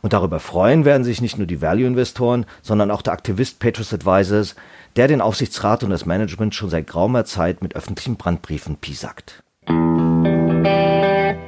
Und 0.03 0.12
darüber 0.12 0.38
freuen 0.38 0.85
werden 0.85 1.05
sich 1.05 1.23
nicht 1.23 1.38
nur 1.38 1.47
die 1.47 1.62
Value-Investoren, 1.62 2.45
sondern 2.62 2.91
auch 2.91 3.00
der 3.00 3.14
Aktivist 3.14 3.59
Petrus 3.59 3.93
Advisors, 3.93 4.55
der 4.97 5.09
den 5.09 5.21
Aufsichtsrat 5.21 5.83
und 5.83 5.91
das 5.91 6.07
Management 6.07 6.55
schon 6.55 6.71
seit 6.71 6.87
geraumer 6.87 7.25
Zeit 7.25 7.63
mit 7.63 7.75
öffentlichen 7.77 8.17
Brandbriefen 8.17 8.77
piesackt. 8.77 9.43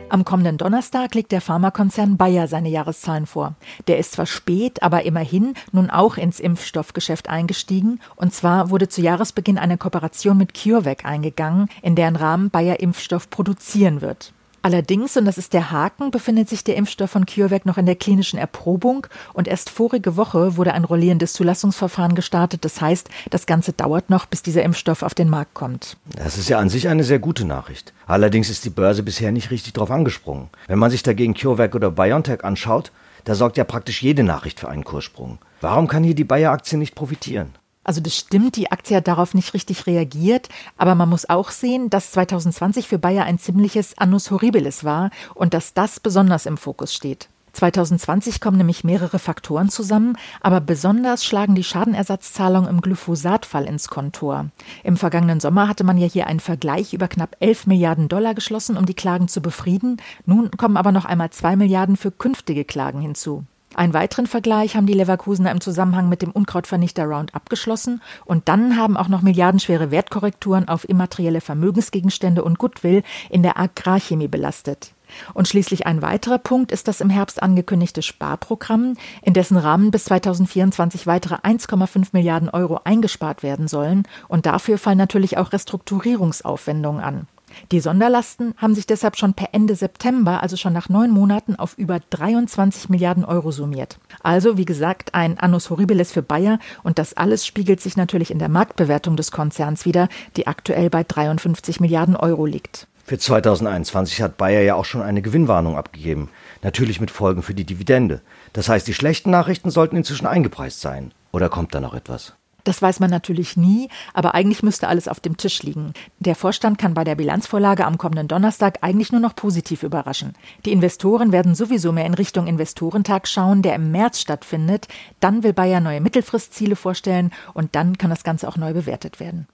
Am 0.08 0.24
kommenden 0.24 0.56
Donnerstag 0.56 1.14
legt 1.14 1.32
der 1.32 1.40
Pharmakonzern 1.40 2.16
Bayer 2.16 2.48
seine 2.48 2.68
Jahreszahlen 2.68 3.26
vor. 3.26 3.54
Der 3.86 3.98
ist 3.98 4.12
zwar 4.12 4.26
spät, 4.26 4.82
aber 4.82 5.04
immerhin 5.04 5.54
nun 5.72 5.90
auch 5.90 6.16
ins 6.16 6.40
Impfstoffgeschäft 6.40 7.28
eingestiegen. 7.28 8.00
Und 8.14 8.32
zwar 8.32 8.70
wurde 8.70 8.88
zu 8.88 9.02
Jahresbeginn 9.02 9.58
eine 9.58 9.76
Kooperation 9.76 10.38
mit 10.38 10.54
CureVac 10.54 11.04
eingegangen, 11.04 11.68
in 11.82 11.96
deren 11.96 12.16
Rahmen 12.16 12.50
Bayer 12.50 12.80
Impfstoff 12.80 13.28
produzieren 13.30 14.00
wird. 14.00 14.32
Allerdings, 14.66 15.16
und 15.16 15.26
das 15.26 15.38
ist 15.38 15.52
der 15.52 15.70
Haken, 15.70 16.10
befindet 16.10 16.48
sich 16.48 16.64
der 16.64 16.74
Impfstoff 16.74 17.10
von 17.10 17.24
CureVac 17.24 17.66
noch 17.66 17.78
in 17.78 17.86
der 17.86 17.94
klinischen 17.94 18.36
Erprobung 18.36 19.06
und 19.32 19.46
erst 19.46 19.70
vorige 19.70 20.16
Woche 20.16 20.56
wurde 20.56 20.74
ein 20.74 20.82
rollierendes 20.82 21.34
Zulassungsverfahren 21.34 22.16
gestartet. 22.16 22.64
Das 22.64 22.80
heißt, 22.80 23.08
das 23.30 23.46
Ganze 23.46 23.74
dauert 23.74 24.10
noch, 24.10 24.26
bis 24.26 24.42
dieser 24.42 24.64
Impfstoff 24.64 25.04
auf 25.04 25.14
den 25.14 25.28
Markt 25.28 25.54
kommt. 25.54 25.98
Das 26.16 26.36
ist 26.36 26.48
ja 26.48 26.58
an 26.58 26.68
sich 26.68 26.88
eine 26.88 27.04
sehr 27.04 27.20
gute 27.20 27.44
Nachricht. 27.44 27.92
Allerdings 28.08 28.50
ist 28.50 28.64
die 28.64 28.70
Börse 28.70 29.04
bisher 29.04 29.30
nicht 29.30 29.52
richtig 29.52 29.74
darauf 29.74 29.92
angesprungen. 29.92 30.48
Wenn 30.66 30.80
man 30.80 30.90
sich 30.90 31.04
dagegen 31.04 31.34
CureVac 31.34 31.76
oder 31.76 31.92
BioNTech 31.92 32.42
anschaut, 32.42 32.90
da 33.22 33.36
sorgt 33.36 33.58
ja 33.58 33.62
praktisch 33.62 34.02
jede 34.02 34.24
Nachricht 34.24 34.58
für 34.58 34.68
einen 34.68 34.82
Kurssprung. 34.82 35.38
Warum 35.60 35.86
kann 35.86 36.02
hier 36.02 36.16
die 36.16 36.24
Bayer-Aktie 36.24 36.76
nicht 36.76 36.96
profitieren? 36.96 37.54
Also 37.86 38.00
das 38.00 38.16
stimmt, 38.16 38.56
die 38.56 38.72
Aktie 38.72 38.96
hat 38.96 39.06
darauf 39.06 39.32
nicht 39.32 39.54
richtig 39.54 39.86
reagiert, 39.86 40.48
aber 40.76 40.96
man 40.96 41.08
muss 41.08 41.30
auch 41.30 41.52
sehen, 41.52 41.88
dass 41.88 42.10
2020 42.10 42.88
für 42.88 42.98
Bayer 42.98 43.24
ein 43.24 43.38
ziemliches 43.38 43.96
Annus 43.96 44.32
Horribilis 44.32 44.82
war 44.82 45.10
und 45.34 45.54
dass 45.54 45.72
das 45.72 46.00
besonders 46.00 46.46
im 46.46 46.56
Fokus 46.56 46.92
steht. 46.92 47.28
2020 47.52 48.40
kommen 48.40 48.56
nämlich 48.56 48.82
mehrere 48.82 49.20
Faktoren 49.20 49.68
zusammen, 49.70 50.18
aber 50.40 50.60
besonders 50.60 51.24
schlagen 51.24 51.54
die 51.54 51.62
Schadenersatzzahlungen 51.62 52.68
im 52.68 52.80
Glyphosat-Fall 52.80 53.66
ins 53.66 53.86
Kontor. 53.86 54.46
Im 54.82 54.96
vergangenen 54.96 55.38
Sommer 55.38 55.68
hatte 55.68 55.84
man 55.84 55.96
ja 55.96 56.08
hier 56.08 56.26
einen 56.26 56.40
Vergleich 56.40 56.92
über 56.92 57.06
knapp 57.06 57.36
11 57.38 57.68
Milliarden 57.68 58.08
Dollar 58.08 58.34
geschlossen, 58.34 58.76
um 58.76 58.84
die 58.84 58.94
Klagen 58.94 59.28
zu 59.28 59.40
befrieden. 59.40 60.02
Nun 60.26 60.50
kommen 60.50 60.76
aber 60.76 60.90
noch 60.90 61.04
einmal 61.04 61.30
2 61.30 61.54
Milliarden 61.54 61.96
für 61.96 62.10
künftige 62.10 62.64
Klagen 62.64 63.00
hinzu. 63.00 63.44
Einen 63.76 63.92
weiteren 63.92 64.26
Vergleich 64.26 64.74
haben 64.74 64.86
die 64.86 64.94
Leverkusener 64.94 65.50
im 65.50 65.60
Zusammenhang 65.60 66.08
mit 66.08 66.22
dem 66.22 66.30
Unkrautvernichter 66.30 67.04
Round 67.04 67.34
abgeschlossen 67.34 68.00
und 68.24 68.48
dann 68.48 68.78
haben 68.78 68.96
auch 68.96 69.08
noch 69.08 69.20
milliardenschwere 69.20 69.90
Wertkorrekturen 69.90 70.66
auf 70.66 70.88
immaterielle 70.88 71.42
Vermögensgegenstände 71.42 72.42
und 72.42 72.58
Goodwill 72.58 73.02
in 73.28 73.42
der 73.42 73.58
Agrarchemie 73.58 74.28
belastet. 74.28 74.94
Und 75.34 75.46
schließlich 75.46 75.86
ein 75.86 76.00
weiterer 76.00 76.38
Punkt 76.38 76.72
ist 76.72 76.88
das 76.88 77.02
im 77.02 77.10
Herbst 77.10 77.42
angekündigte 77.42 78.00
Sparprogramm, 78.00 78.94
in 79.20 79.34
dessen 79.34 79.58
Rahmen 79.58 79.90
bis 79.90 80.06
2024 80.06 81.06
weitere 81.06 81.34
1,5 81.34 82.08
Milliarden 82.12 82.48
Euro 82.48 82.80
eingespart 82.82 83.42
werden 83.42 83.68
sollen. 83.68 84.04
Und 84.26 84.46
dafür 84.46 84.78
fallen 84.78 84.96
natürlich 84.96 85.36
auch 85.36 85.52
Restrukturierungsaufwendungen 85.52 87.04
an. 87.04 87.26
Die 87.72 87.80
Sonderlasten 87.80 88.54
haben 88.56 88.74
sich 88.74 88.86
deshalb 88.86 89.16
schon 89.16 89.34
per 89.34 89.48
Ende 89.52 89.74
September, 89.74 90.42
also 90.42 90.56
schon 90.56 90.72
nach 90.72 90.88
neun 90.88 91.10
Monaten, 91.10 91.56
auf 91.56 91.76
über 91.78 92.00
23 92.10 92.88
Milliarden 92.88 93.24
Euro 93.24 93.50
summiert. 93.50 93.98
Also, 94.22 94.56
wie 94.56 94.64
gesagt, 94.64 95.14
ein 95.14 95.38
Annus 95.38 95.70
Horribilis 95.70 96.12
für 96.12 96.22
Bayer 96.22 96.58
und 96.82 96.98
das 96.98 97.14
alles 97.14 97.46
spiegelt 97.46 97.80
sich 97.80 97.96
natürlich 97.96 98.30
in 98.30 98.38
der 98.38 98.48
Marktbewertung 98.48 99.16
des 99.16 99.30
Konzerns 99.30 99.84
wieder, 99.84 100.08
die 100.36 100.46
aktuell 100.46 100.90
bei 100.90 101.04
53 101.04 101.80
Milliarden 101.80 102.16
Euro 102.16 102.46
liegt. 102.46 102.86
Für 103.04 103.18
2021 103.18 104.20
hat 104.20 104.36
Bayer 104.36 104.62
ja 104.62 104.74
auch 104.74 104.84
schon 104.84 105.02
eine 105.02 105.22
Gewinnwarnung 105.22 105.76
abgegeben, 105.76 106.28
natürlich 106.62 107.00
mit 107.00 107.12
Folgen 107.12 107.42
für 107.42 107.54
die 107.54 107.64
Dividende. 107.64 108.20
Das 108.52 108.68
heißt, 108.68 108.86
die 108.88 108.94
schlechten 108.94 109.30
Nachrichten 109.30 109.70
sollten 109.70 109.96
inzwischen 109.96 110.26
eingepreist 110.26 110.80
sein. 110.80 111.12
Oder 111.30 111.48
kommt 111.48 111.72
da 111.72 111.80
noch 111.80 111.94
etwas? 111.94 112.34
Das 112.66 112.82
weiß 112.82 112.98
man 112.98 113.10
natürlich 113.10 113.56
nie, 113.56 113.88
aber 114.12 114.34
eigentlich 114.34 114.64
müsste 114.64 114.88
alles 114.88 115.06
auf 115.06 115.20
dem 115.20 115.36
Tisch 115.36 115.62
liegen. 115.62 115.92
Der 116.18 116.34
Vorstand 116.34 116.78
kann 116.78 116.94
bei 116.94 117.04
der 117.04 117.14
Bilanzvorlage 117.14 117.86
am 117.86 117.96
kommenden 117.96 118.26
Donnerstag 118.26 118.78
eigentlich 118.80 119.12
nur 119.12 119.20
noch 119.20 119.36
positiv 119.36 119.84
überraschen. 119.84 120.32
Die 120.64 120.72
Investoren 120.72 121.30
werden 121.30 121.54
sowieso 121.54 121.92
mehr 121.92 122.06
in 122.06 122.14
Richtung 122.14 122.48
Investorentag 122.48 123.28
schauen, 123.28 123.62
der 123.62 123.76
im 123.76 123.92
März 123.92 124.18
stattfindet. 124.18 124.88
Dann 125.20 125.44
will 125.44 125.52
Bayer 125.52 125.78
neue 125.78 126.00
Mittelfristziele 126.00 126.74
vorstellen 126.74 127.30
und 127.54 127.76
dann 127.76 127.98
kann 127.98 128.10
das 128.10 128.24
Ganze 128.24 128.48
auch 128.48 128.56
neu 128.56 128.72
bewertet 128.72 129.20
werden. 129.20 129.46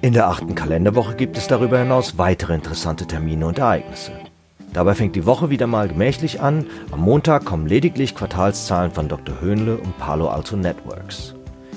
In 0.00 0.12
der 0.14 0.28
achten 0.28 0.54
Kalenderwoche 0.54 1.16
gibt 1.16 1.36
es 1.36 1.48
darüber 1.48 1.80
hinaus 1.80 2.16
weitere 2.16 2.54
interessante 2.54 3.06
Termine 3.06 3.46
und 3.46 3.58
Ereignisse. 3.58 4.12
Dabei 4.72 4.94
fängt 4.94 5.16
die 5.16 5.26
Woche 5.26 5.50
wieder 5.50 5.66
mal 5.66 5.88
gemächlich 5.88 6.40
an. 6.40 6.66
Am 6.92 7.00
Montag 7.00 7.44
kommen 7.44 7.66
lediglich 7.66 8.14
Quartalszahlen 8.14 8.90
von 8.90 9.08
Dr. 9.08 9.40
Höhnle 9.40 9.76
und 9.76 9.96
Palo 9.98 10.28
Alto 10.28 10.56
Networks. 10.56 11.34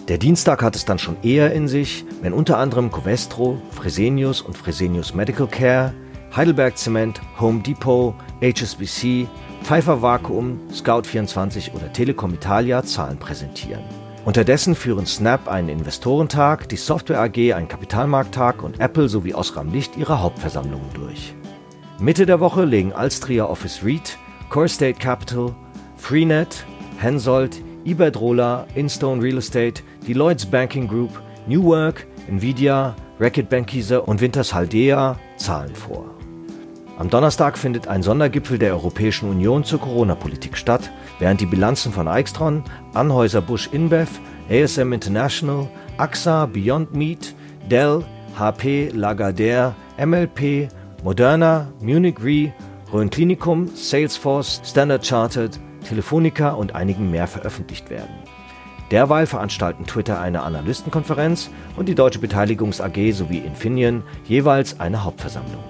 Der 0.10 0.18
Dienstag 0.18 0.64
hat 0.64 0.76
es 0.76 0.86
dann 0.86 1.00
schon 1.00 1.18
eher 1.22 1.54
in 1.54 1.68
sich, 1.68 2.04
wenn 2.22 2.34
unter 2.34 2.58
anderem 2.58 2.92
Covestro, 2.92 3.62
Fresenius 3.72 4.42
und 4.42 4.58
Fresenius 4.58 5.14
Medical 5.14 5.48
Care, 5.48 5.94
Heidelberg 6.36 6.78
Zement, 6.78 7.22
Home 7.40 7.62
Depot, 7.62 8.16
HSBC, 8.42 9.28
Pfeiffer 9.64 10.02
Vakuum, 10.02 10.60
Scout24 10.74 11.74
oder 11.74 11.94
Telekom 11.94 12.34
Italia 12.34 12.84
Zahlen 12.84 13.18
präsentieren. 13.18 13.84
Unterdessen 14.26 14.76
führen 14.76 15.06
Snap 15.06 15.48
einen 15.48 15.70
Investorentag, 15.70 16.68
die 16.70 16.76
Software 16.76 17.22
AG 17.22 17.54
einen 17.54 17.68
Kapitalmarkttag 17.68 18.64
und 18.64 18.80
Apple 18.80 19.10
sowie 19.10 19.34
Osram 19.34 19.72
Licht 19.72 19.96
ihre 19.98 20.22
Hauptversammlungen 20.22 20.90
durch. 20.94 21.34
Mitte 22.02 22.26
der 22.26 22.40
Woche 22.40 22.64
legen 22.64 22.94
Alstria 22.94 23.44
Office 23.44 23.84
REIT, 23.84 24.18
Core 24.50 24.70
State 24.70 25.00
Capital, 25.00 25.54
Freenet, 25.98 26.66
Hensoldt, 26.98 27.62
Iberdrola, 27.84 28.68
Instone 28.74 29.22
Real 29.22 29.38
Estate, 29.38 29.84
Deloitte's 30.08 30.46
Banking 30.46 30.88
Group, 30.88 31.22
New 31.46 31.62
Work, 31.66 32.08
Nvidia, 32.30 32.96
Racket 33.20 33.50
Bankise 33.50 34.02
und 34.02 34.22
Winters 34.22 34.54
Haldea 34.54 35.20
Zahlen 35.36 35.76
vor. 35.76 36.06
Am 36.98 37.10
Donnerstag 37.10 37.58
findet 37.58 37.90
ein 37.90 38.02
Sondergipfel 38.02 38.58
der 38.58 38.72
Europäischen 38.72 39.30
Union 39.30 39.66
zur 39.66 39.82
Corona-Politik 39.82 40.56
statt, 40.56 40.90
während 41.20 41.42
die 41.42 41.46
Bilanzen 41.46 41.92
von 41.92 42.08
Eichstron, 42.08 42.64
Anhäuser-Busch 42.94 43.72
InBev, 43.74 44.10
ASM 44.50 44.94
International, 44.94 45.68
AXA, 45.98 46.46
Beyond 46.46 46.94
Meat, 46.94 47.36
Dell, 47.70 48.06
HP, 48.38 48.92
Lagardère, 48.96 49.74
MLP, 49.98 50.70
Moderna, 51.04 51.72
Munich 51.82 52.18
Re, 52.22 52.52
Rhön 52.92 53.10
Klinikum, 53.10 53.70
Salesforce, 53.74 54.62
Standard 54.66 55.06
Chartered, 55.06 55.58
Telefonica 55.88 56.50
und 56.50 56.76
einigen 56.76 57.10
mehr 57.10 57.28
veröffentlicht 57.28 57.90
werden. 57.90 58.14
Derweil 58.92 59.26
veranstalten 59.26 59.86
Twitter 59.86 60.20
eine 60.20 60.42
Analystenkonferenz 60.42 61.52
und 61.78 61.88
die 61.88 61.96
Deutsche 61.96 62.20
Beteiligungs 62.20 62.82
AG 62.82 63.12
sowie 63.14 63.38
Infineon 63.38 64.04
jeweils 64.26 64.80
eine 64.80 65.04
Hauptversammlung. 65.04 65.64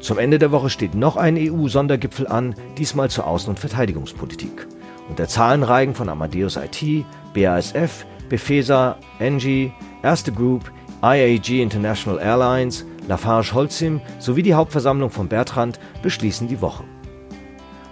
Zum 0.00 0.18
Ende 0.18 0.38
der 0.38 0.52
Woche 0.52 0.70
steht 0.70 0.94
noch 0.94 1.16
ein 1.16 1.36
EU-Sondergipfel 1.36 2.26
an, 2.26 2.54
diesmal 2.78 3.10
zur 3.10 3.26
Außen- 3.26 3.48
und 3.48 3.58
Verteidigungspolitik. 3.58 4.66
Und 5.08 5.18
der 5.18 5.28
Zahlenreigen 5.28 5.94
von 5.94 6.08
Amadeus 6.08 6.56
IT, 6.56 7.04
BASF, 7.34 8.06
Befesa, 8.28 8.96
Engie, 9.18 9.72
Erste 10.02 10.32
Group, 10.32 10.70
IAG 11.02 11.60
International 11.60 12.20
Airlines, 12.20 12.86
Lafarge-Holcim 13.08 14.00
sowie 14.18 14.42
die 14.42 14.54
Hauptversammlung 14.54 15.10
von 15.10 15.28
Bertrand 15.28 15.78
beschließen 16.02 16.48
die 16.48 16.60
Woche. 16.60 16.84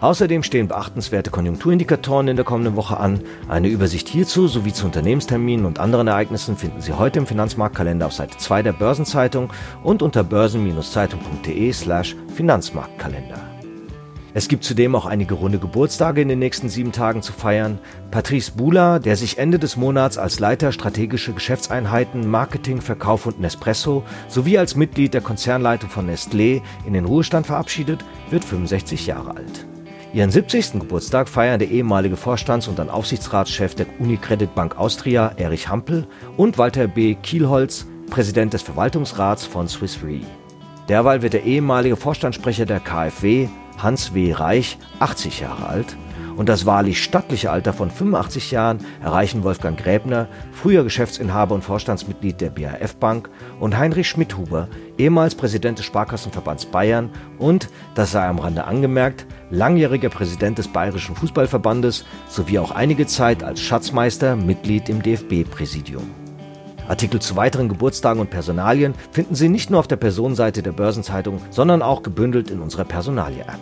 Außerdem 0.00 0.42
stehen 0.42 0.68
beachtenswerte 0.68 1.30
Konjunkturindikatoren 1.30 2.28
in 2.28 2.37
der 2.37 2.44
kommenden 2.44 2.76
Woche 2.76 2.99
an. 2.99 3.21
Eine 3.49 3.68
Übersicht 3.68 4.06
hierzu 4.06 4.49
sowie 4.49 4.73
zu 4.73 4.85
Unternehmensterminen 4.85 5.64
und 5.64 5.78
anderen 5.78 6.09
Ereignissen 6.09 6.59
finden 6.59 6.83
Sie 6.83 6.92
heute 6.92 7.21
im 7.21 7.26
Finanzmarktkalender 7.26 8.04
auf 8.04 8.12
Seite 8.12 8.37
2 8.37 8.64
der 8.64 8.73
Börsenzeitung 8.75 9.50
und 9.83 10.02
unter 10.02 10.23
börsen-zeitung.de 10.23 11.73
slash 11.73 12.16
Finanzmarktkalender. 12.35 13.53
Es 14.36 14.48
gibt 14.48 14.64
zudem 14.64 14.96
auch 14.96 15.06
einige 15.06 15.34
runde 15.34 15.60
Geburtstage 15.60 16.20
in 16.20 16.26
den 16.26 16.40
nächsten 16.40 16.68
sieben 16.68 16.90
Tagen 16.90 17.22
zu 17.22 17.32
feiern. 17.32 17.78
Patrice 18.10 18.50
Bula, 18.50 18.98
der 18.98 19.14
sich 19.14 19.38
Ende 19.38 19.60
des 19.60 19.76
Monats 19.76 20.18
als 20.18 20.40
Leiter 20.40 20.72
strategische 20.72 21.32
Geschäftseinheiten, 21.32 22.28
Marketing, 22.28 22.80
Verkauf 22.80 23.26
und 23.26 23.38
Nespresso 23.38 24.02
sowie 24.26 24.58
als 24.58 24.74
Mitglied 24.74 25.14
der 25.14 25.20
Konzernleitung 25.20 25.88
von 25.88 26.10
Nestlé 26.10 26.62
in 26.84 26.94
den 26.94 27.04
Ruhestand 27.04 27.46
verabschiedet, 27.46 28.04
wird 28.30 28.44
65 28.44 29.06
Jahre 29.06 29.36
alt. 29.36 29.66
Ihren 30.12 30.32
70. 30.32 30.80
Geburtstag 30.80 31.28
feiern 31.28 31.60
der 31.60 31.70
ehemalige 31.70 32.16
Vorstands- 32.16 32.66
und 32.66 32.80
dann 32.80 32.90
Aufsichtsratschef 32.90 33.76
der 33.76 33.86
Unicredit 34.00 34.52
Bank 34.56 34.76
Austria, 34.76 35.32
Erich 35.36 35.68
Hampel, 35.68 36.08
und 36.36 36.58
Walter 36.58 36.88
B. 36.88 37.14
Kielholz, 37.14 37.86
Präsident 38.10 38.52
des 38.52 38.62
Verwaltungsrats 38.62 39.46
von 39.46 39.68
Swiss 39.68 40.00
Re. 40.04 40.22
Derweil 40.88 41.22
wird 41.22 41.34
der 41.34 41.44
ehemalige 41.44 41.96
Vorstandssprecher 41.96 42.66
der 42.66 42.80
KfW, 42.80 43.48
Hans 43.78 44.14
W. 44.14 44.32
Reich, 44.32 44.78
80 45.00 45.40
Jahre 45.40 45.66
alt 45.66 45.96
und 46.36 46.48
das 46.48 46.66
wahrlich 46.66 47.02
stattliche 47.02 47.50
Alter 47.50 47.72
von 47.72 47.90
85 47.90 48.50
Jahren 48.50 48.78
erreichen 49.02 49.44
Wolfgang 49.44 49.78
Gräbner, 49.78 50.28
früher 50.52 50.84
Geschäftsinhaber 50.84 51.54
und 51.54 51.62
Vorstandsmitglied 51.62 52.40
der 52.40 52.50
BAF 52.50 52.96
Bank, 52.96 53.30
und 53.60 53.76
Heinrich 53.76 54.08
Schmidhuber, 54.08 54.68
ehemals 54.98 55.34
Präsident 55.34 55.78
des 55.78 55.86
Sparkassenverbands 55.86 56.66
Bayern 56.66 57.10
und, 57.38 57.68
das 57.94 58.12
sei 58.12 58.26
am 58.26 58.38
Rande 58.38 58.64
angemerkt, 58.64 59.26
langjähriger 59.50 60.08
Präsident 60.08 60.58
des 60.58 60.68
Bayerischen 60.68 61.16
Fußballverbandes 61.16 62.04
sowie 62.28 62.58
auch 62.58 62.72
einige 62.72 63.06
Zeit 63.06 63.42
als 63.42 63.60
Schatzmeister 63.60 64.36
Mitglied 64.36 64.88
im 64.88 65.02
DFB-Präsidium. 65.02 66.23
Artikel 66.88 67.20
zu 67.20 67.36
weiteren 67.36 67.68
Geburtstagen 67.68 68.20
und 68.20 68.30
Personalien 68.30 68.94
finden 69.10 69.34
Sie 69.34 69.48
nicht 69.48 69.70
nur 69.70 69.80
auf 69.80 69.88
der 69.88 69.96
Personenseite 69.96 70.62
der 70.62 70.72
Börsenzeitung, 70.72 71.40
sondern 71.50 71.80
auch 71.80 72.02
gebündelt 72.02 72.50
in 72.50 72.60
unserer 72.60 72.84
Personalie-App. 72.84 73.60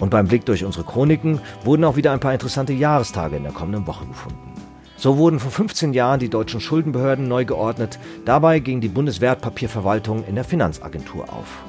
Und 0.00 0.10
beim 0.10 0.26
Blick 0.26 0.46
durch 0.46 0.64
unsere 0.64 0.84
Chroniken 0.84 1.40
wurden 1.64 1.84
auch 1.84 1.96
wieder 1.96 2.12
ein 2.12 2.20
paar 2.20 2.32
interessante 2.32 2.72
Jahrestage 2.72 3.36
in 3.36 3.44
der 3.44 3.52
kommenden 3.52 3.86
Woche 3.86 4.06
gefunden. 4.06 4.54
So 4.96 5.16
wurden 5.16 5.38
vor 5.38 5.50
15 5.50 5.92
Jahren 5.92 6.20
die 6.20 6.28
deutschen 6.28 6.60
Schuldenbehörden 6.60 7.28
neu 7.28 7.44
geordnet, 7.44 7.98
dabei 8.24 8.58
ging 8.58 8.80
die 8.80 8.88
Bundeswertpapierverwaltung 8.88 10.24
in 10.26 10.34
der 10.34 10.44
Finanzagentur 10.44 11.32
auf. 11.32 11.62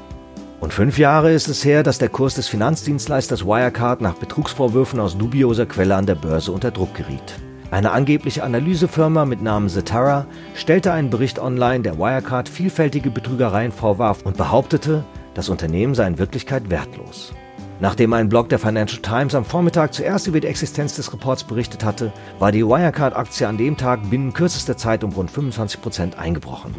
Und 0.59 0.73
fünf 0.73 0.97
Jahre 0.97 1.31
ist 1.31 1.47
es 1.47 1.63
her, 1.63 1.83
dass 1.83 1.97
der 1.97 2.09
Kurs 2.09 2.35
des 2.35 2.47
Finanzdienstleisters 2.47 3.45
Wirecard 3.45 4.01
nach 4.01 4.15
Betrugsvorwürfen 4.15 4.99
aus 4.99 5.17
dubioser 5.17 5.65
Quelle 5.65 5.95
an 5.95 6.05
der 6.05 6.15
Börse 6.15 6.51
unter 6.51 6.71
Druck 6.71 6.93
geriet. 6.93 7.39
Eine 7.71 7.91
angebliche 7.91 8.43
Analysefirma 8.43 9.23
mit 9.23 9.41
Namen 9.41 9.69
Zetara 9.69 10.25
stellte 10.55 10.91
einen 10.91 11.09
Bericht 11.09 11.39
online, 11.39 11.83
der 11.83 11.97
Wirecard 11.97 12.49
vielfältige 12.49 13.09
Betrügereien 13.09 13.71
vorwarf 13.71 14.23
und 14.23 14.35
behauptete, 14.35 15.05
das 15.35 15.47
Unternehmen 15.47 15.95
sei 15.95 16.07
in 16.07 16.19
Wirklichkeit 16.19 16.69
wertlos. 16.69 17.33
Nachdem 17.79 18.11
ein 18.11 18.27
Blog 18.27 18.49
der 18.49 18.59
Financial 18.59 19.01
Times 19.01 19.35
am 19.35 19.45
Vormittag 19.45 19.93
zuerst 19.93 20.27
über 20.27 20.41
die 20.41 20.47
Existenz 20.47 20.97
des 20.97 21.13
Reports 21.13 21.45
berichtet 21.45 21.85
hatte, 21.85 22.11
war 22.39 22.51
die 22.51 22.65
Wirecard-Aktie 22.65 23.47
an 23.47 23.57
dem 23.57 23.77
Tag 23.77 24.09
binnen 24.09 24.33
kürzester 24.33 24.75
Zeit 24.75 25.05
um 25.05 25.13
rund 25.13 25.31
25 25.31 25.81
Prozent 25.81 26.19
eingebrochen. 26.19 26.75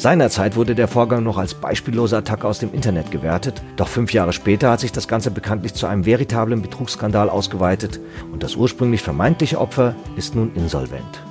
Seinerzeit 0.00 0.56
wurde 0.56 0.74
der 0.74 0.88
Vorgang 0.88 1.22
noch 1.22 1.36
als 1.36 1.52
beispiellose 1.52 2.16
Attacke 2.16 2.48
aus 2.48 2.58
dem 2.58 2.72
Internet 2.72 3.10
gewertet, 3.10 3.60
doch 3.76 3.86
fünf 3.86 4.14
Jahre 4.14 4.32
später 4.32 4.70
hat 4.70 4.80
sich 4.80 4.92
das 4.92 5.08
Ganze 5.08 5.30
bekanntlich 5.30 5.74
zu 5.74 5.86
einem 5.86 6.06
veritablen 6.06 6.62
Betrugsskandal 6.62 7.28
ausgeweitet 7.28 8.00
und 8.32 8.42
das 8.42 8.56
ursprünglich 8.56 9.02
vermeintliche 9.02 9.60
Opfer 9.60 9.94
ist 10.16 10.34
nun 10.34 10.54
insolvent. 10.54 11.22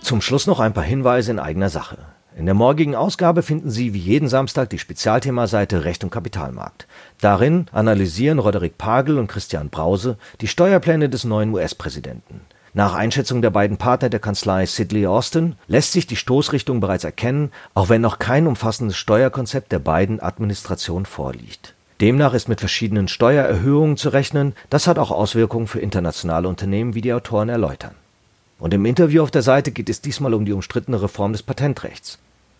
Zum 0.00 0.22
Schluss 0.22 0.46
noch 0.46 0.58
ein 0.58 0.72
paar 0.72 0.84
Hinweise 0.84 1.32
in 1.32 1.38
eigener 1.38 1.68
Sache. 1.68 1.98
In 2.34 2.46
der 2.46 2.54
morgigen 2.54 2.94
Ausgabe 2.94 3.42
finden 3.42 3.70
Sie 3.70 3.92
wie 3.92 3.98
jeden 3.98 4.28
Samstag 4.28 4.70
die 4.70 4.78
Spezialthemaseite 4.78 5.84
Recht 5.84 6.02
und 6.02 6.08
Kapitalmarkt. 6.08 6.86
Darin 7.20 7.66
analysieren 7.72 8.38
Roderick 8.38 8.78
Pagel 8.78 9.18
und 9.18 9.26
Christian 9.26 9.68
Brause 9.68 10.16
die 10.40 10.48
Steuerpläne 10.48 11.10
des 11.10 11.24
neuen 11.24 11.52
US-Präsidenten. 11.52 12.40
Nach 12.74 12.94
Einschätzung 12.94 13.42
der 13.42 13.50
beiden 13.50 13.76
Partner 13.76 14.08
der 14.08 14.20
Kanzlei 14.20 14.64
Sidley 14.64 15.06
Austin 15.06 15.56
lässt 15.66 15.92
sich 15.92 16.06
die 16.06 16.16
Stoßrichtung 16.16 16.80
bereits 16.80 17.04
erkennen, 17.04 17.52
auch 17.74 17.90
wenn 17.90 18.00
noch 18.00 18.18
kein 18.18 18.46
umfassendes 18.46 18.96
Steuerkonzept 18.96 19.72
der 19.72 19.78
beiden 19.78 20.20
Administrationen 20.20 21.04
vorliegt. 21.04 21.74
Demnach 22.00 22.32
ist 22.32 22.48
mit 22.48 22.60
verschiedenen 22.60 23.08
Steuererhöhungen 23.08 23.98
zu 23.98 24.08
rechnen, 24.08 24.54
das 24.70 24.86
hat 24.86 24.98
auch 24.98 25.10
Auswirkungen 25.10 25.66
für 25.66 25.80
internationale 25.80 26.48
Unternehmen, 26.48 26.94
wie 26.94 27.02
die 27.02 27.12
Autoren 27.12 27.50
erläutern. 27.50 27.94
Und 28.58 28.72
im 28.72 28.86
Interview 28.86 29.22
auf 29.22 29.30
der 29.30 29.42
Seite 29.42 29.70
geht 29.70 29.90
es 29.90 30.00
diesmal 30.00 30.32
um 30.32 30.46
die 30.46 30.52
umstrittene 30.54 31.02
Reform 31.02 31.32
des 31.32 31.42
Patentrechts. 31.42 32.18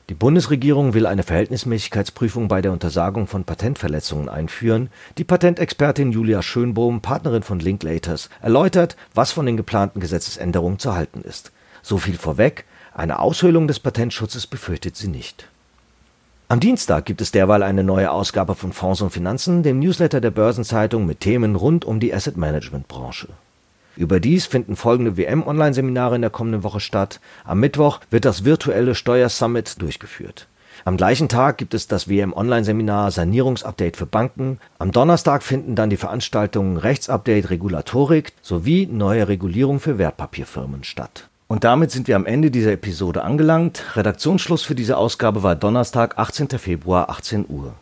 Die 0.09 0.15
Bundesregierung 0.15 0.95
will 0.95 1.07
eine 1.07 1.23
Verhältnismäßigkeitsprüfung 1.23 2.49
bei 2.49 2.61
der 2.61 2.73
Untersagung 2.73 3.29
von 3.29 3.45
Patentverletzungen 3.45 4.29
einführen. 4.29 4.91
Die 5.17 5.25
Patentexpertin 5.25 6.11
Julia 6.11 6.43
Schönbohm, 6.43 7.01
Partnerin 7.01 7.45
von 7.45 7.61
Linklaters, 7.61 8.29
erläutert, 8.41 8.97
was 9.15 9.31
von 9.31 9.47
den 9.47 9.57
geplanten 9.57 10.01
Gesetzesänderungen 10.01 10.81
zu 10.81 10.95
halten 10.95 11.23
ist. 11.23 11.53
So 11.83 11.99
viel 11.99 12.17
vorweg, 12.17 12.65
eine 12.93 13.21
Aushöhlung 13.21 13.69
des 13.69 13.79
Patentschutzes 13.79 14.49
befürchtet 14.49 14.97
sie 14.97 15.09
nicht. 15.09 15.49
Am 16.49 16.61
Dienstag 16.61 17.07
gibt 17.07 17.21
es 17.23 17.31
derweil 17.31 17.63
eine 17.63 17.85
neue 17.85 18.11
Ausgabe 18.11 18.55
von 18.57 18.73
Fonds 18.73 19.01
und 19.01 19.11
Finanzen, 19.11 19.63
dem 19.63 19.79
Newsletter 19.79 20.21
der 20.21 20.33
Börsenzeitung 20.33 21.07
mit 21.07 21.21
Themen 21.21 21.57
rund 21.57 21.85
um 21.85 22.01
die 22.01 22.13
Asset 22.13 22.37
Management 22.37 22.89
Branche. 22.89 23.29
Überdies 23.97 24.47
finden 24.47 24.77
folgende 24.77 25.17
WM-Online-Seminare 25.17 26.17
in 26.17 26.23
der 26.23 26.31
kommenden 26.31 26.63
Woche 26.63 26.81
statt. 26.81 27.21
Am 27.45 27.61
Mittwoch 27.61 28.01
wird 28.11 28.25
das 28.25 28.45
virtuelle 28.45 28.95
Steuersummit 28.95 29.81
durchgeführt. 29.81 30.49
Am 30.85 30.97
gleichen 30.97 31.29
Tag 31.29 31.59
gibt 31.59 31.75
es 31.75 31.87
das 31.87 32.09
WM-Online-Seminar 32.09 33.11
Sanierungsupdate 33.11 33.97
für 33.97 34.07
Banken. 34.07 34.59
Am 34.79 34.91
Donnerstag 34.91 35.43
finden 35.43 35.77
dann 35.77 35.91
die 35.91 35.97
Veranstaltungen 35.97 36.77
Rechtsupdate 36.77 37.51
Regulatorik 37.51 38.33
sowie 38.43 38.87
neue 38.91 39.29
Regulierung 39.29 39.79
für 39.79 39.99
Wertpapierfirmen 39.99 40.83
statt. 40.83 41.29
Und 41.47 41.65
damit 41.65 41.91
sind 41.91 42.09
wir 42.09 42.17
am 42.17 42.27
Ende 42.27 42.51
dieser 42.51 42.73
Episode 42.73 43.23
angelangt. 43.23 43.85
Redaktionsschluss 43.95 44.63
für 44.63 44.75
diese 44.75 44.97
Ausgabe 44.97 45.43
war 45.43 45.55
Donnerstag, 45.55 46.19
18. 46.19 46.49
Februar, 46.59 47.11
18 47.11 47.45
Uhr. 47.49 47.75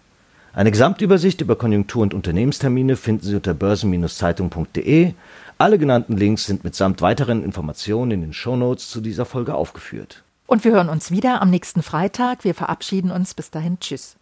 Eine 0.53 0.73
Gesamtübersicht 0.73 1.41
über 1.41 1.55
Konjunktur- 1.55 2.03
und 2.03 2.13
Unternehmenstermine 2.13 2.97
finden 2.97 3.25
Sie 3.25 3.37
unter 3.37 3.55
börsen-zeitung.de. 3.55 5.15
Alle 5.61 5.77
genannten 5.77 6.17
Links 6.17 6.47
sind 6.47 6.65
mitsamt 6.65 7.03
weiteren 7.03 7.45
Informationen 7.45 8.13
in 8.13 8.21
den 8.23 8.33
Shownotes 8.33 8.89
zu 8.89 9.03
dieser 9.03 9.27
Folge 9.27 9.55
aufgeführt. 9.55 10.25
Und 10.47 10.65
wir 10.65 10.73
hören 10.73 10.89
uns 10.89 11.11
wieder 11.11 11.43
am 11.43 11.51
nächsten 11.51 11.83
Freitag. 11.83 12.45
Wir 12.45 12.55
verabschieden 12.55 13.11
uns. 13.11 13.35
Bis 13.35 13.51
dahin. 13.51 13.79
Tschüss. 13.79 14.17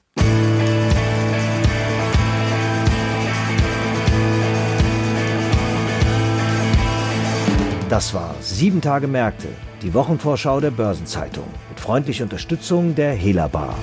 Das 7.89 8.13
war 8.15 8.35
Sieben 8.41 8.81
Tage 8.81 9.07
Märkte, 9.07 9.47
die 9.83 9.95
Wochenvorschau 9.95 10.59
der 10.59 10.73
Börsenzeitung 10.73 11.47
mit 11.69 11.79
freundlicher 11.79 12.25
Unterstützung 12.25 12.97
der 12.97 13.13
Hela 13.13 13.47
Bar. 13.47 13.77